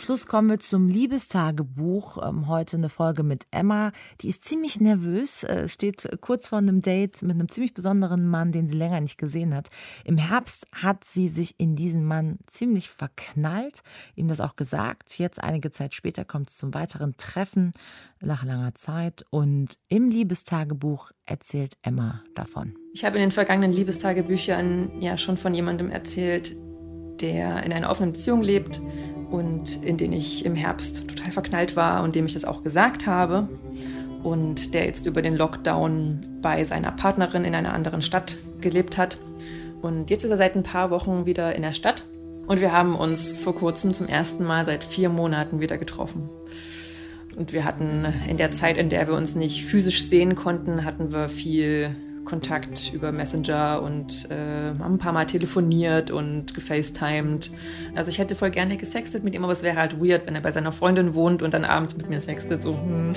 Schluss 0.00 0.26
kommen 0.26 0.48
wir 0.48 0.58
zum 0.58 0.88
Liebestagebuch. 0.88 2.26
Ähm, 2.26 2.48
heute 2.48 2.78
eine 2.78 2.88
Folge 2.88 3.22
mit 3.22 3.46
Emma. 3.50 3.92
Die 4.22 4.28
ist 4.28 4.44
ziemlich 4.44 4.80
nervös, 4.80 5.44
äh, 5.44 5.68
steht 5.68 6.08
kurz 6.22 6.48
vor 6.48 6.58
einem 6.58 6.80
Date 6.80 7.20
mit 7.22 7.32
einem 7.32 7.50
ziemlich 7.50 7.74
besonderen 7.74 8.26
Mann, 8.26 8.50
den 8.50 8.66
sie 8.66 8.76
länger 8.76 9.00
nicht 9.02 9.18
gesehen 9.18 9.54
hat. 9.54 9.68
Im 10.04 10.16
Herbst 10.16 10.66
hat 10.72 11.04
sie 11.04 11.28
sich 11.28 11.54
in 11.58 11.76
diesen 11.76 12.06
Mann 12.06 12.38
ziemlich 12.46 12.88
verknallt, 12.88 13.82
ihm 14.16 14.28
das 14.28 14.40
auch 14.40 14.56
gesagt. 14.56 15.18
Jetzt, 15.18 15.42
einige 15.42 15.70
Zeit 15.70 15.92
später, 15.92 16.24
kommt 16.24 16.48
es 16.48 16.56
zum 16.56 16.72
weiteren 16.72 17.16
Treffen 17.18 17.74
nach 18.20 18.42
langer 18.42 18.74
Zeit. 18.74 19.24
Und 19.28 19.78
im 19.88 20.08
Liebestagebuch 20.08 21.10
erzählt 21.26 21.74
Emma 21.82 22.22
davon. 22.34 22.72
Ich 22.94 23.04
habe 23.04 23.16
in 23.16 23.22
den 23.22 23.32
vergangenen 23.32 23.72
Liebestagebüchern 23.72 24.98
ja 25.00 25.18
schon 25.18 25.36
von 25.36 25.52
jemandem 25.54 25.90
erzählt, 25.90 26.56
der 27.20 27.62
in 27.64 27.72
einer 27.72 27.90
offenen 27.90 28.12
Beziehung 28.12 28.42
lebt 28.42 28.80
und 29.30 29.82
in 29.82 29.96
den 29.96 30.12
ich 30.12 30.44
im 30.44 30.54
Herbst 30.54 31.08
total 31.08 31.32
verknallt 31.32 31.76
war 31.76 32.02
und 32.02 32.14
dem 32.14 32.26
ich 32.26 32.34
das 32.34 32.44
auch 32.44 32.62
gesagt 32.62 33.06
habe 33.06 33.48
und 34.22 34.74
der 34.74 34.86
jetzt 34.86 35.06
über 35.06 35.22
den 35.22 35.36
Lockdown 35.36 36.38
bei 36.42 36.64
seiner 36.64 36.92
Partnerin 36.92 37.44
in 37.44 37.54
einer 37.54 37.72
anderen 37.72 38.02
Stadt 38.02 38.36
gelebt 38.60 38.98
hat. 38.98 39.18
Und 39.82 40.10
jetzt 40.10 40.24
ist 40.24 40.30
er 40.30 40.36
seit 40.36 40.56
ein 40.56 40.62
paar 40.62 40.90
Wochen 40.90 41.26
wieder 41.26 41.54
in 41.54 41.62
der 41.62 41.72
Stadt 41.72 42.04
und 42.46 42.60
wir 42.60 42.72
haben 42.72 42.96
uns 42.96 43.40
vor 43.40 43.54
kurzem 43.54 43.94
zum 43.94 44.08
ersten 44.08 44.44
Mal 44.44 44.64
seit 44.64 44.84
vier 44.84 45.08
Monaten 45.08 45.60
wieder 45.60 45.78
getroffen. 45.78 46.28
Und 47.36 47.52
wir 47.52 47.64
hatten 47.64 48.12
in 48.28 48.36
der 48.36 48.50
Zeit, 48.50 48.76
in 48.76 48.90
der 48.90 49.06
wir 49.06 49.14
uns 49.14 49.36
nicht 49.36 49.64
physisch 49.64 50.02
sehen 50.02 50.34
konnten, 50.34 50.84
hatten 50.84 51.12
wir 51.12 51.28
viel 51.28 51.94
Kontakt 52.30 52.92
über 52.94 53.10
Messenger 53.10 53.82
und 53.82 54.30
äh, 54.30 54.78
haben 54.78 54.94
ein 54.94 54.98
paar 54.98 55.12
Mal 55.12 55.26
telefoniert 55.26 56.12
und 56.12 56.54
gefacetimed. 56.54 57.50
Also 57.96 58.10
ich 58.10 58.18
hätte 58.18 58.36
voll 58.36 58.50
gerne 58.50 58.76
gesextet 58.76 59.24
mit 59.24 59.34
ihm, 59.34 59.42
aber 59.42 59.52
es 59.52 59.64
wäre 59.64 59.76
halt 59.76 60.00
weird, 60.00 60.26
wenn 60.26 60.36
er 60.36 60.40
bei 60.40 60.52
seiner 60.52 60.70
Freundin 60.70 61.14
wohnt 61.14 61.42
und 61.42 61.52
dann 61.52 61.64
abends 61.64 61.96
mit 61.96 62.08
mir 62.08 62.20
sextet. 62.20 62.62
So. 62.62 62.72
Hm. 62.72 63.12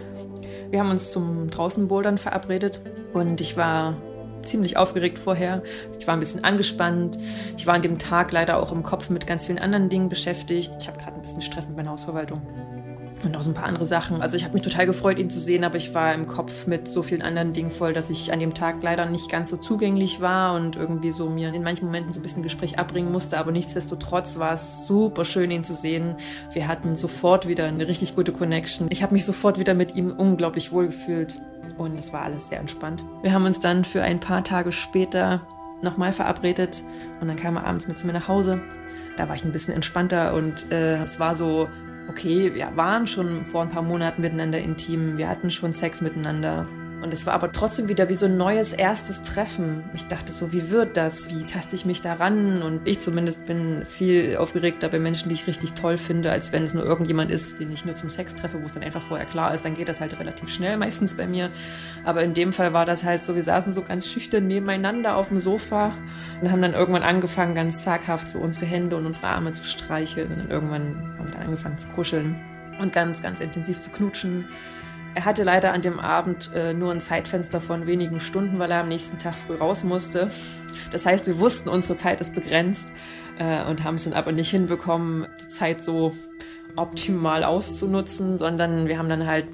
Wir 0.70 0.80
haben 0.80 0.90
uns 0.90 1.10
zum 1.10 1.50
Draußenbouldern 1.50 2.16
verabredet 2.16 2.80
und 3.12 3.42
ich 3.42 3.58
war 3.58 3.94
ziemlich 4.42 4.78
aufgeregt 4.78 5.18
vorher. 5.18 5.62
Ich 5.98 6.06
war 6.06 6.14
ein 6.14 6.20
bisschen 6.20 6.42
angespannt. 6.42 7.18
Ich 7.58 7.66
war 7.66 7.74
an 7.74 7.82
dem 7.82 7.98
Tag 7.98 8.32
leider 8.32 8.56
auch 8.56 8.72
im 8.72 8.82
Kopf 8.82 9.10
mit 9.10 9.26
ganz 9.26 9.44
vielen 9.44 9.58
anderen 9.58 9.90
Dingen 9.90 10.08
beschäftigt. 10.08 10.74
Ich 10.80 10.88
habe 10.88 10.98
gerade 10.98 11.16
ein 11.16 11.20
bisschen 11.20 11.42
Stress 11.42 11.68
mit 11.68 11.76
meiner 11.76 11.90
Hausverwaltung 11.90 12.40
und 13.24 13.32
noch 13.32 13.42
so 13.42 13.50
ein 13.50 13.54
paar 13.54 13.66
andere 13.66 13.84
Sachen. 13.84 14.22
Also 14.22 14.36
ich 14.36 14.44
habe 14.44 14.54
mich 14.54 14.62
total 14.62 14.86
gefreut, 14.86 15.18
ihn 15.18 15.30
zu 15.30 15.40
sehen, 15.40 15.64
aber 15.64 15.76
ich 15.76 15.94
war 15.94 16.14
im 16.14 16.26
Kopf 16.26 16.66
mit 16.66 16.88
so 16.88 17.02
vielen 17.02 17.22
anderen 17.22 17.52
Dingen 17.52 17.70
voll, 17.70 17.92
dass 17.92 18.10
ich 18.10 18.32
an 18.32 18.40
dem 18.40 18.54
Tag 18.54 18.82
leider 18.82 19.06
nicht 19.06 19.30
ganz 19.30 19.50
so 19.50 19.56
zugänglich 19.56 20.20
war 20.20 20.54
und 20.54 20.76
irgendwie 20.76 21.12
so 21.12 21.28
mir 21.28 21.52
in 21.52 21.62
manchen 21.62 21.86
Momenten 21.86 22.12
so 22.12 22.20
ein 22.20 22.22
bisschen 22.22 22.42
Gespräch 22.42 22.78
abbringen 22.78 23.12
musste. 23.12 23.38
Aber 23.38 23.52
nichtsdestotrotz 23.52 24.38
war 24.38 24.54
es 24.54 24.86
super 24.86 25.24
schön, 25.24 25.50
ihn 25.50 25.64
zu 25.64 25.74
sehen. 25.74 26.16
Wir 26.52 26.68
hatten 26.68 26.96
sofort 26.96 27.48
wieder 27.48 27.66
eine 27.66 27.88
richtig 27.88 28.14
gute 28.14 28.32
Connection. 28.32 28.88
Ich 28.90 29.02
habe 29.02 29.12
mich 29.12 29.24
sofort 29.24 29.58
wieder 29.58 29.74
mit 29.74 29.94
ihm 29.94 30.10
unglaublich 30.10 30.72
wohl 30.72 30.86
gefühlt 30.86 31.40
und 31.78 31.98
es 31.98 32.12
war 32.12 32.22
alles 32.22 32.48
sehr 32.48 32.60
entspannt. 32.60 33.04
Wir 33.22 33.32
haben 33.32 33.46
uns 33.46 33.60
dann 33.60 33.84
für 33.84 34.02
ein 34.02 34.20
paar 34.20 34.44
Tage 34.44 34.72
später 34.72 35.40
nochmal 35.82 36.12
verabredet 36.12 36.82
und 37.20 37.28
dann 37.28 37.36
kam 37.36 37.56
er 37.56 37.66
abends 37.66 37.88
mit 37.88 37.98
zu 37.98 38.06
mir 38.06 38.12
nach 38.12 38.28
Hause. 38.28 38.60
Da 39.16 39.28
war 39.28 39.36
ich 39.36 39.44
ein 39.44 39.52
bisschen 39.52 39.74
entspannter 39.74 40.34
und 40.34 40.70
äh, 40.70 41.02
es 41.02 41.18
war 41.18 41.34
so, 41.34 41.68
okay, 42.12 42.54
wir 42.54 42.76
waren 42.76 43.06
schon 43.06 43.46
vor 43.46 43.62
ein 43.62 43.70
paar 43.70 43.82
Monaten 43.82 44.20
miteinander 44.20 44.58
intim, 44.58 45.16
wir 45.16 45.28
hatten 45.28 45.50
schon 45.50 45.72
Sex 45.72 46.02
miteinander. 46.02 46.66
Und 47.02 47.12
es 47.12 47.26
war 47.26 47.34
aber 47.34 47.50
trotzdem 47.50 47.88
wieder 47.88 48.08
wie 48.08 48.14
so 48.14 48.26
ein 48.26 48.36
neues 48.36 48.72
erstes 48.72 49.22
Treffen. 49.22 49.82
Ich 49.92 50.06
dachte 50.06 50.30
so, 50.30 50.52
wie 50.52 50.70
wird 50.70 50.96
das? 50.96 51.28
Wie 51.30 51.44
taste 51.44 51.74
ich 51.74 51.84
mich 51.84 52.00
daran? 52.00 52.62
Und 52.62 52.86
ich 52.86 53.00
zumindest 53.00 53.44
bin 53.44 53.84
viel 53.84 54.36
aufgeregter 54.36 54.88
bei 54.88 55.00
Menschen, 55.00 55.28
die 55.28 55.34
ich 55.34 55.48
richtig 55.48 55.72
toll 55.72 55.98
finde, 55.98 56.30
als 56.30 56.52
wenn 56.52 56.62
es 56.62 56.74
nur 56.74 56.84
irgendjemand 56.84 57.32
ist, 57.32 57.58
den 57.58 57.72
ich 57.72 57.84
nur 57.84 57.96
zum 57.96 58.08
Sex 58.08 58.36
treffe, 58.36 58.62
wo 58.62 58.66
es 58.66 58.72
dann 58.72 58.84
einfach 58.84 59.02
vorher 59.02 59.26
klar 59.26 59.52
ist. 59.52 59.64
Dann 59.64 59.74
geht 59.74 59.88
das 59.88 60.00
halt 60.00 60.16
relativ 60.20 60.48
schnell 60.48 60.76
meistens 60.76 61.14
bei 61.14 61.26
mir. 61.26 61.50
Aber 62.04 62.22
in 62.22 62.34
dem 62.34 62.52
Fall 62.52 62.72
war 62.72 62.86
das 62.86 63.02
halt 63.02 63.24
so, 63.24 63.34
wir 63.34 63.42
saßen 63.42 63.72
so 63.74 63.82
ganz 63.82 64.06
schüchtern 64.06 64.46
nebeneinander 64.46 65.16
auf 65.16 65.26
dem 65.26 65.40
Sofa 65.40 65.92
und 66.40 66.52
haben 66.52 66.62
dann 66.62 66.72
irgendwann 66.72 67.02
angefangen, 67.02 67.56
ganz 67.56 67.82
zaghaft 67.82 68.28
so 68.28 68.38
unsere 68.38 68.66
Hände 68.66 68.94
und 68.94 69.06
unsere 69.06 69.26
Arme 69.26 69.50
zu 69.50 69.64
streicheln. 69.64 70.30
Und 70.30 70.38
dann 70.38 70.50
irgendwann 70.50 71.16
haben 71.18 71.26
wir 71.26 71.32
dann 71.32 71.42
angefangen 71.42 71.78
zu 71.78 71.88
kuscheln 71.88 72.36
und 72.78 72.92
ganz, 72.92 73.22
ganz 73.22 73.40
intensiv 73.40 73.80
zu 73.80 73.90
knutschen. 73.90 74.44
Er 75.14 75.24
hatte 75.26 75.42
leider 75.42 75.72
an 75.72 75.82
dem 75.82 76.00
Abend 76.00 76.50
äh, 76.54 76.72
nur 76.72 76.90
ein 76.90 77.00
Zeitfenster 77.00 77.60
von 77.60 77.86
wenigen 77.86 78.18
Stunden, 78.18 78.58
weil 78.58 78.70
er 78.70 78.80
am 78.80 78.88
nächsten 78.88 79.18
Tag 79.18 79.34
früh 79.34 79.54
raus 79.54 79.84
musste. 79.84 80.30
Das 80.90 81.04
heißt, 81.04 81.26
wir 81.26 81.38
wussten, 81.38 81.68
unsere 81.68 81.96
Zeit 81.96 82.20
ist 82.20 82.34
begrenzt 82.34 82.94
äh, 83.38 83.64
und 83.64 83.84
haben 83.84 83.96
es 83.96 84.04
dann 84.04 84.14
aber 84.14 84.32
nicht 84.32 84.50
hinbekommen, 84.50 85.26
die 85.42 85.48
Zeit 85.48 85.84
so 85.84 86.12
optimal 86.76 87.44
auszunutzen, 87.44 88.38
sondern 88.38 88.88
wir 88.88 88.98
haben 88.98 89.10
dann 89.10 89.26
halt 89.26 89.46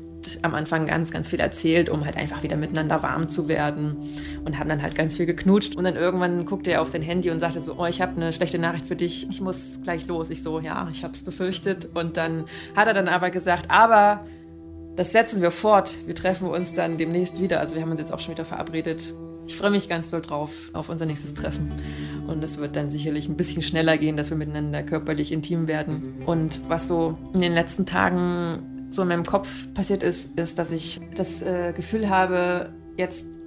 am 0.43 0.55
Anfang 0.55 0.87
ganz, 0.87 1.11
ganz 1.11 1.29
viel 1.29 1.41
erzählt, 1.41 1.89
um 1.89 2.05
halt 2.05 2.17
einfach 2.17 2.43
wieder 2.43 2.57
miteinander 2.57 3.03
warm 3.03 3.29
zu 3.29 3.49
werden 3.49 3.97
und 4.45 4.59
haben 4.59 4.69
dann 4.69 4.83
halt 4.83 4.95
ganz 4.95 5.17
viel 5.17 5.27
geknutscht. 5.27 5.75
Und 5.75 5.85
dann 5.85 5.97
irgendwann 5.97 6.45
guckte 6.45 6.71
er 6.71 6.83
auf 6.83 6.89
sein 6.89 7.03
Handy 7.03 7.31
und 7.31 7.41
sagte 7.41 7.61
so, 7.61 7.77
oh, 7.79 7.87
ich 7.87 8.01
habe 8.01 8.17
eine 8.17 8.33
schlechte 8.33 8.59
Nachricht 8.59 8.87
für 8.87 8.97
dich, 8.97 9.29
ich 9.29 9.41
muss 9.41 9.81
gleich 9.83 10.07
los. 10.07 10.31
Ich 10.31 10.43
so, 10.43 10.61
ja, 10.61 10.89
ich 10.93 11.03
habe 11.03 11.15
es 11.15 11.23
befürchtet. 11.23 11.89
Und 11.95 12.17
dann 12.17 12.45
hat 12.77 12.87
er 12.87 12.95
dann 12.95 13.09
aber 13.09 13.31
gesagt, 13.31 13.71
aber 13.71 14.25
das 14.99 15.13
setzen 15.13 15.41
wir 15.43 15.53
fort. 15.53 15.95
Wir 16.07 16.15
treffen 16.17 16.49
uns 16.49 16.73
dann 16.73 16.99
demnächst 16.99 17.41
wieder. 17.41 17.61
Also 17.61 17.77
wir 17.77 17.83
haben 17.83 17.93
uns 17.93 18.01
jetzt 18.01 18.13
auch 18.13 18.19
schon 18.19 18.35
wieder 18.35 18.45
verabredet. 18.45 19.15
Ich 19.47 19.57
freue 19.57 19.71
mich 19.71 19.89
ganz 19.89 20.11
doll 20.11 20.21
drauf 20.21 20.71
auf 20.73 20.89
unser 20.89 21.07
nächstes 21.07 21.35
Treffen. 21.35 21.73
Und 22.27 22.43
es 22.43 22.59
wird 22.59 22.75
dann 22.75 22.91
sicherlich 22.91 23.29
ein 23.29 23.37
bisschen 23.37 23.63
schneller 23.63 23.97
gehen, 23.97 24.17
dass 24.17 24.31
wir 24.31 24.37
miteinander 24.37 24.83
körperlich 24.83 25.31
intim 25.31 25.69
werden. 25.69 26.25
Und 26.27 26.61
was 26.69 26.89
so 26.89 27.17
in 27.33 27.41
den 27.43 27.55
letzten 27.55 27.87
Tagen 27.87 28.89
so 28.91 29.03
in 29.03 29.09
meinem 29.09 29.25
Kopf 29.25 29.49
passiert 29.73 30.03
ist, 30.03 30.37
ist, 30.37 30.59
dass 30.59 30.73
ich 30.73 31.01
das 31.15 31.43
äh, 31.43 31.73
Gefühl 31.77 32.09
habe, 32.11 32.73
jetzt 32.97 33.39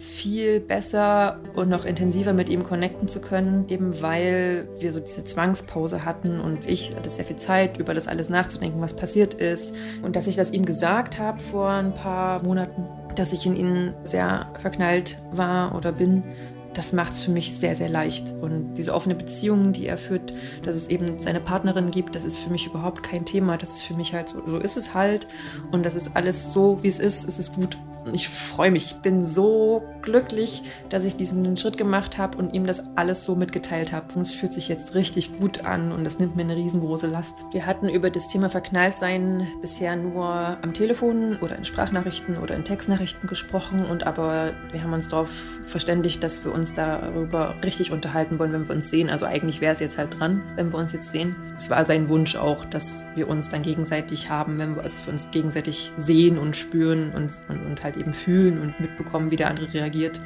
viel 0.00 0.60
besser 0.60 1.38
und 1.54 1.68
noch 1.68 1.84
intensiver 1.84 2.32
mit 2.32 2.48
ihm 2.48 2.64
connecten 2.64 3.06
zu 3.06 3.20
können, 3.20 3.66
eben 3.68 4.00
weil 4.00 4.66
wir 4.78 4.92
so 4.92 5.00
diese 5.00 5.24
Zwangspause 5.24 6.06
hatten 6.06 6.40
und 6.40 6.66
ich 6.66 6.96
hatte 6.96 7.10
sehr 7.10 7.26
viel 7.26 7.36
Zeit, 7.36 7.76
über 7.76 7.92
das 7.92 8.08
alles 8.08 8.30
nachzudenken, 8.30 8.80
was 8.80 8.96
passiert 8.96 9.34
ist. 9.34 9.74
Und 10.02 10.16
dass 10.16 10.26
ich 10.26 10.36
das 10.36 10.52
ihm 10.52 10.64
gesagt 10.64 11.18
habe 11.18 11.38
vor 11.38 11.68
ein 11.68 11.92
paar 11.92 12.42
Monaten, 12.42 12.86
dass 13.14 13.34
ich 13.34 13.44
in 13.44 13.54
ihn 13.54 13.94
sehr 14.02 14.50
verknallt 14.58 15.18
war 15.32 15.74
oder 15.74 15.92
bin, 15.92 16.24
das 16.72 16.94
macht 16.94 17.12
es 17.12 17.18
für 17.24 17.30
mich 17.30 17.54
sehr, 17.54 17.74
sehr 17.74 17.88
leicht. 17.88 18.32
Und 18.40 18.74
diese 18.74 18.94
offene 18.94 19.14
Beziehung, 19.14 19.72
die 19.72 19.86
er 19.86 19.98
führt, 19.98 20.32
dass 20.62 20.76
es 20.76 20.88
eben 20.88 21.18
seine 21.18 21.40
Partnerin 21.40 21.90
gibt, 21.90 22.14
das 22.14 22.24
ist 22.24 22.38
für 22.38 22.48
mich 22.48 22.66
überhaupt 22.66 23.02
kein 23.02 23.26
Thema. 23.26 23.58
Das 23.58 23.70
ist 23.70 23.82
für 23.82 23.94
mich 23.94 24.14
halt 24.14 24.28
so, 24.28 24.40
so 24.46 24.58
ist 24.58 24.76
es 24.76 24.94
halt. 24.94 25.26
Und 25.72 25.84
das 25.84 25.94
ist 25.94 26.12
alles 26.14 26.52
so, 26.52 26.78
wie 26.82 26.88
es 26.88 26.98
ist, 26.98 27.28
es 27.28 27.38
ist 27.38 27.54
gut 27.54 27.76
ich 28.12 28.28
freue 28.28 28.70
mich. 28.70 28.86
Ich 28.86 28.96
bin 28.96 29.24
so 29.24 29.84
glücklich, 30.02 30.62
dass 30.88 31.04
ich 31.04 31.16
diesen 31.16 31.56
Schritt 31.56 31.76
gemacht 31.76 32.18
habe 32.18 32.38
und 32.38 32.54
ihm 32.54 32.66
das 32.66 32.96
alles 32.96 33.24
so 33.24 33.34
mitgeteilt 33.34 33.92
habe. 33.92 34.06
Und 34.14 34.22
es 34.22 34.32
fühlt 34.32 34.52
sich 34.52 34.68
jetzt 34.68 34.94
richtig 34.94 35.38
gut 35.38 35.64
an 35.64 35.92
und 35.92 36.04
das 36.04 36.18
nimmt 36.18 36.36
mir 36.36 36.42
eine 36.42 36.56
riesengroße 36.56 37.06
Last. 37.06 37.44
Wir 37.52 37.66
hatten 37.66 37.88
über 37.88 38.10
das 38.10 38.28
Thema 38.28 38.48
Verknalltsein 38.48 39.46
bisher 39.60 39.96
nur 39.96 40.24
am 40.24 40.72
Telefon 40.72 41.38
oder 41.40 41.56
in 41.56 41.64
Sprachnachrichten 41.64 42.38
oder 42.38 42.54
in 42.56 42.64
Textnachrichten 42.64 43.28
gesprochen 43.28 43.84
und 43.84 44.06
aber 44.06 44.52
wir 44.72 44.82
haben 44.82 44.92
uns 44.92 45.08
darauf 45.08 45.30
verständigt, 45.64 46.22
dass 46.22 46.44
wir 46.44 46.52
uns 46.52 46.74
darüber 46.74 47.54
richtig 47.64 47.92
unterhalten 47.92 48.38
wollen, 48.38 48.52
wenn 48.52 48.68
wir 48.68 48.74
uns 48.74 48.90
sehen. 48.90 49.10
Also 49.10 49.26
eigentlich 49.26 49.60
wäre 49.60 49.72
es 49.72 49.80
jetzt 49.80 49.98
halt 49.98 50.18
dran, 50.18 50.42
wenn 50.56 50.72
wir 50.72 50.78
uns 50.78 50.92
jetzt 50.92 51.10
sehen. 51.10 51.36
Es 51.54 51.70
war 51.70 51.84
sein 51.84 52.08
Wunsch 52.08 52.36
auch, 52.36 52.64
dass 52.64 53.06
wir 53.14 53.28
uns 53.28 53.48
dann 53.48 53.62
gegenseitig 53.62 54.30
haben, 54.30 54.58
wenn 54.58 54.76
wir, 54.76 54.84
uns 54.84 55.30
gegenseitig 55.30 55.92
sehen 55.96 56.38
und 56.38 56.56
spüren 56.56 57.12
und, 57.14 57.32
und, 57.48 57.66
und 57.66 57.82
halt 57.82 57.89
eben 57.96 58.12
fühlen 58.12 58.60
und 58.60 58.78
mitbekommen, 58.80 59.30
wie 59.30 59.36
der 59.36 59.48
andere 59.48 59.72
reagiert, 59.72 60.20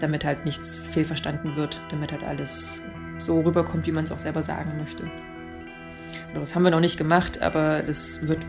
damit 0.00 0.24
halt 0.24 0.44
nichts 0.44 0.86
fehlverstanden 0.86 1.56
wird, 1.56 1.80
damit 1.90 2.12
halt 2.12 2.24
alles 2.24 2.82
so 3.18 3.40
rüberkommt, 3.40 3.86
wie 3.86 3.92
man 3.92 4.04
es 4.04 4.12
auch 4.12 4.18
selber 4.18 4.42
sagen 4.42 4.76
möchte. 4.78 5.04
Genau, 6.28 6.40
das 6.40 6.54
haben 6.54 6.64
wir 6.64 6.70
noch 6.70 6.80
nicht 6.80 6.98
gemacht, 6.98 7.40
aber 7.40 7.82
das 7.82 8.26
wird 8.26 8.44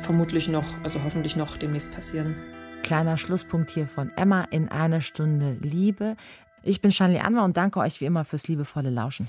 vermutlich 0.00 0.48
noch, 0.48 0.66
also 0.82 1.02
hoffentlich 1.02 1.36
noch 1.36 1.56
demnächst 1.56 1.92
passieren. 1.92 2.36
Kleiner 2.82 3.18
Schlusspunkt 3.18 3.70
hier 3.70 3.88
von 3.88 4.12
Emma 4.16 4.44
in 4.50 4.68
einer 4.68 5.00
Stunde 5.00 5.56
Liebe. 5.60 6.16
Ich 6.62 6.80
bin 6.80 6.90
Shanley 6.90 7.20
Anwar 7.20 7.44
und 7.44 7.56
danke 7.56 7.80
euch 7.80 8.00
wie 8.00 8.06
immer 8.06 8.24
fürs 8.24 8.48
liebevolle 8.48 8.90
Lauschen. 8.90 9.28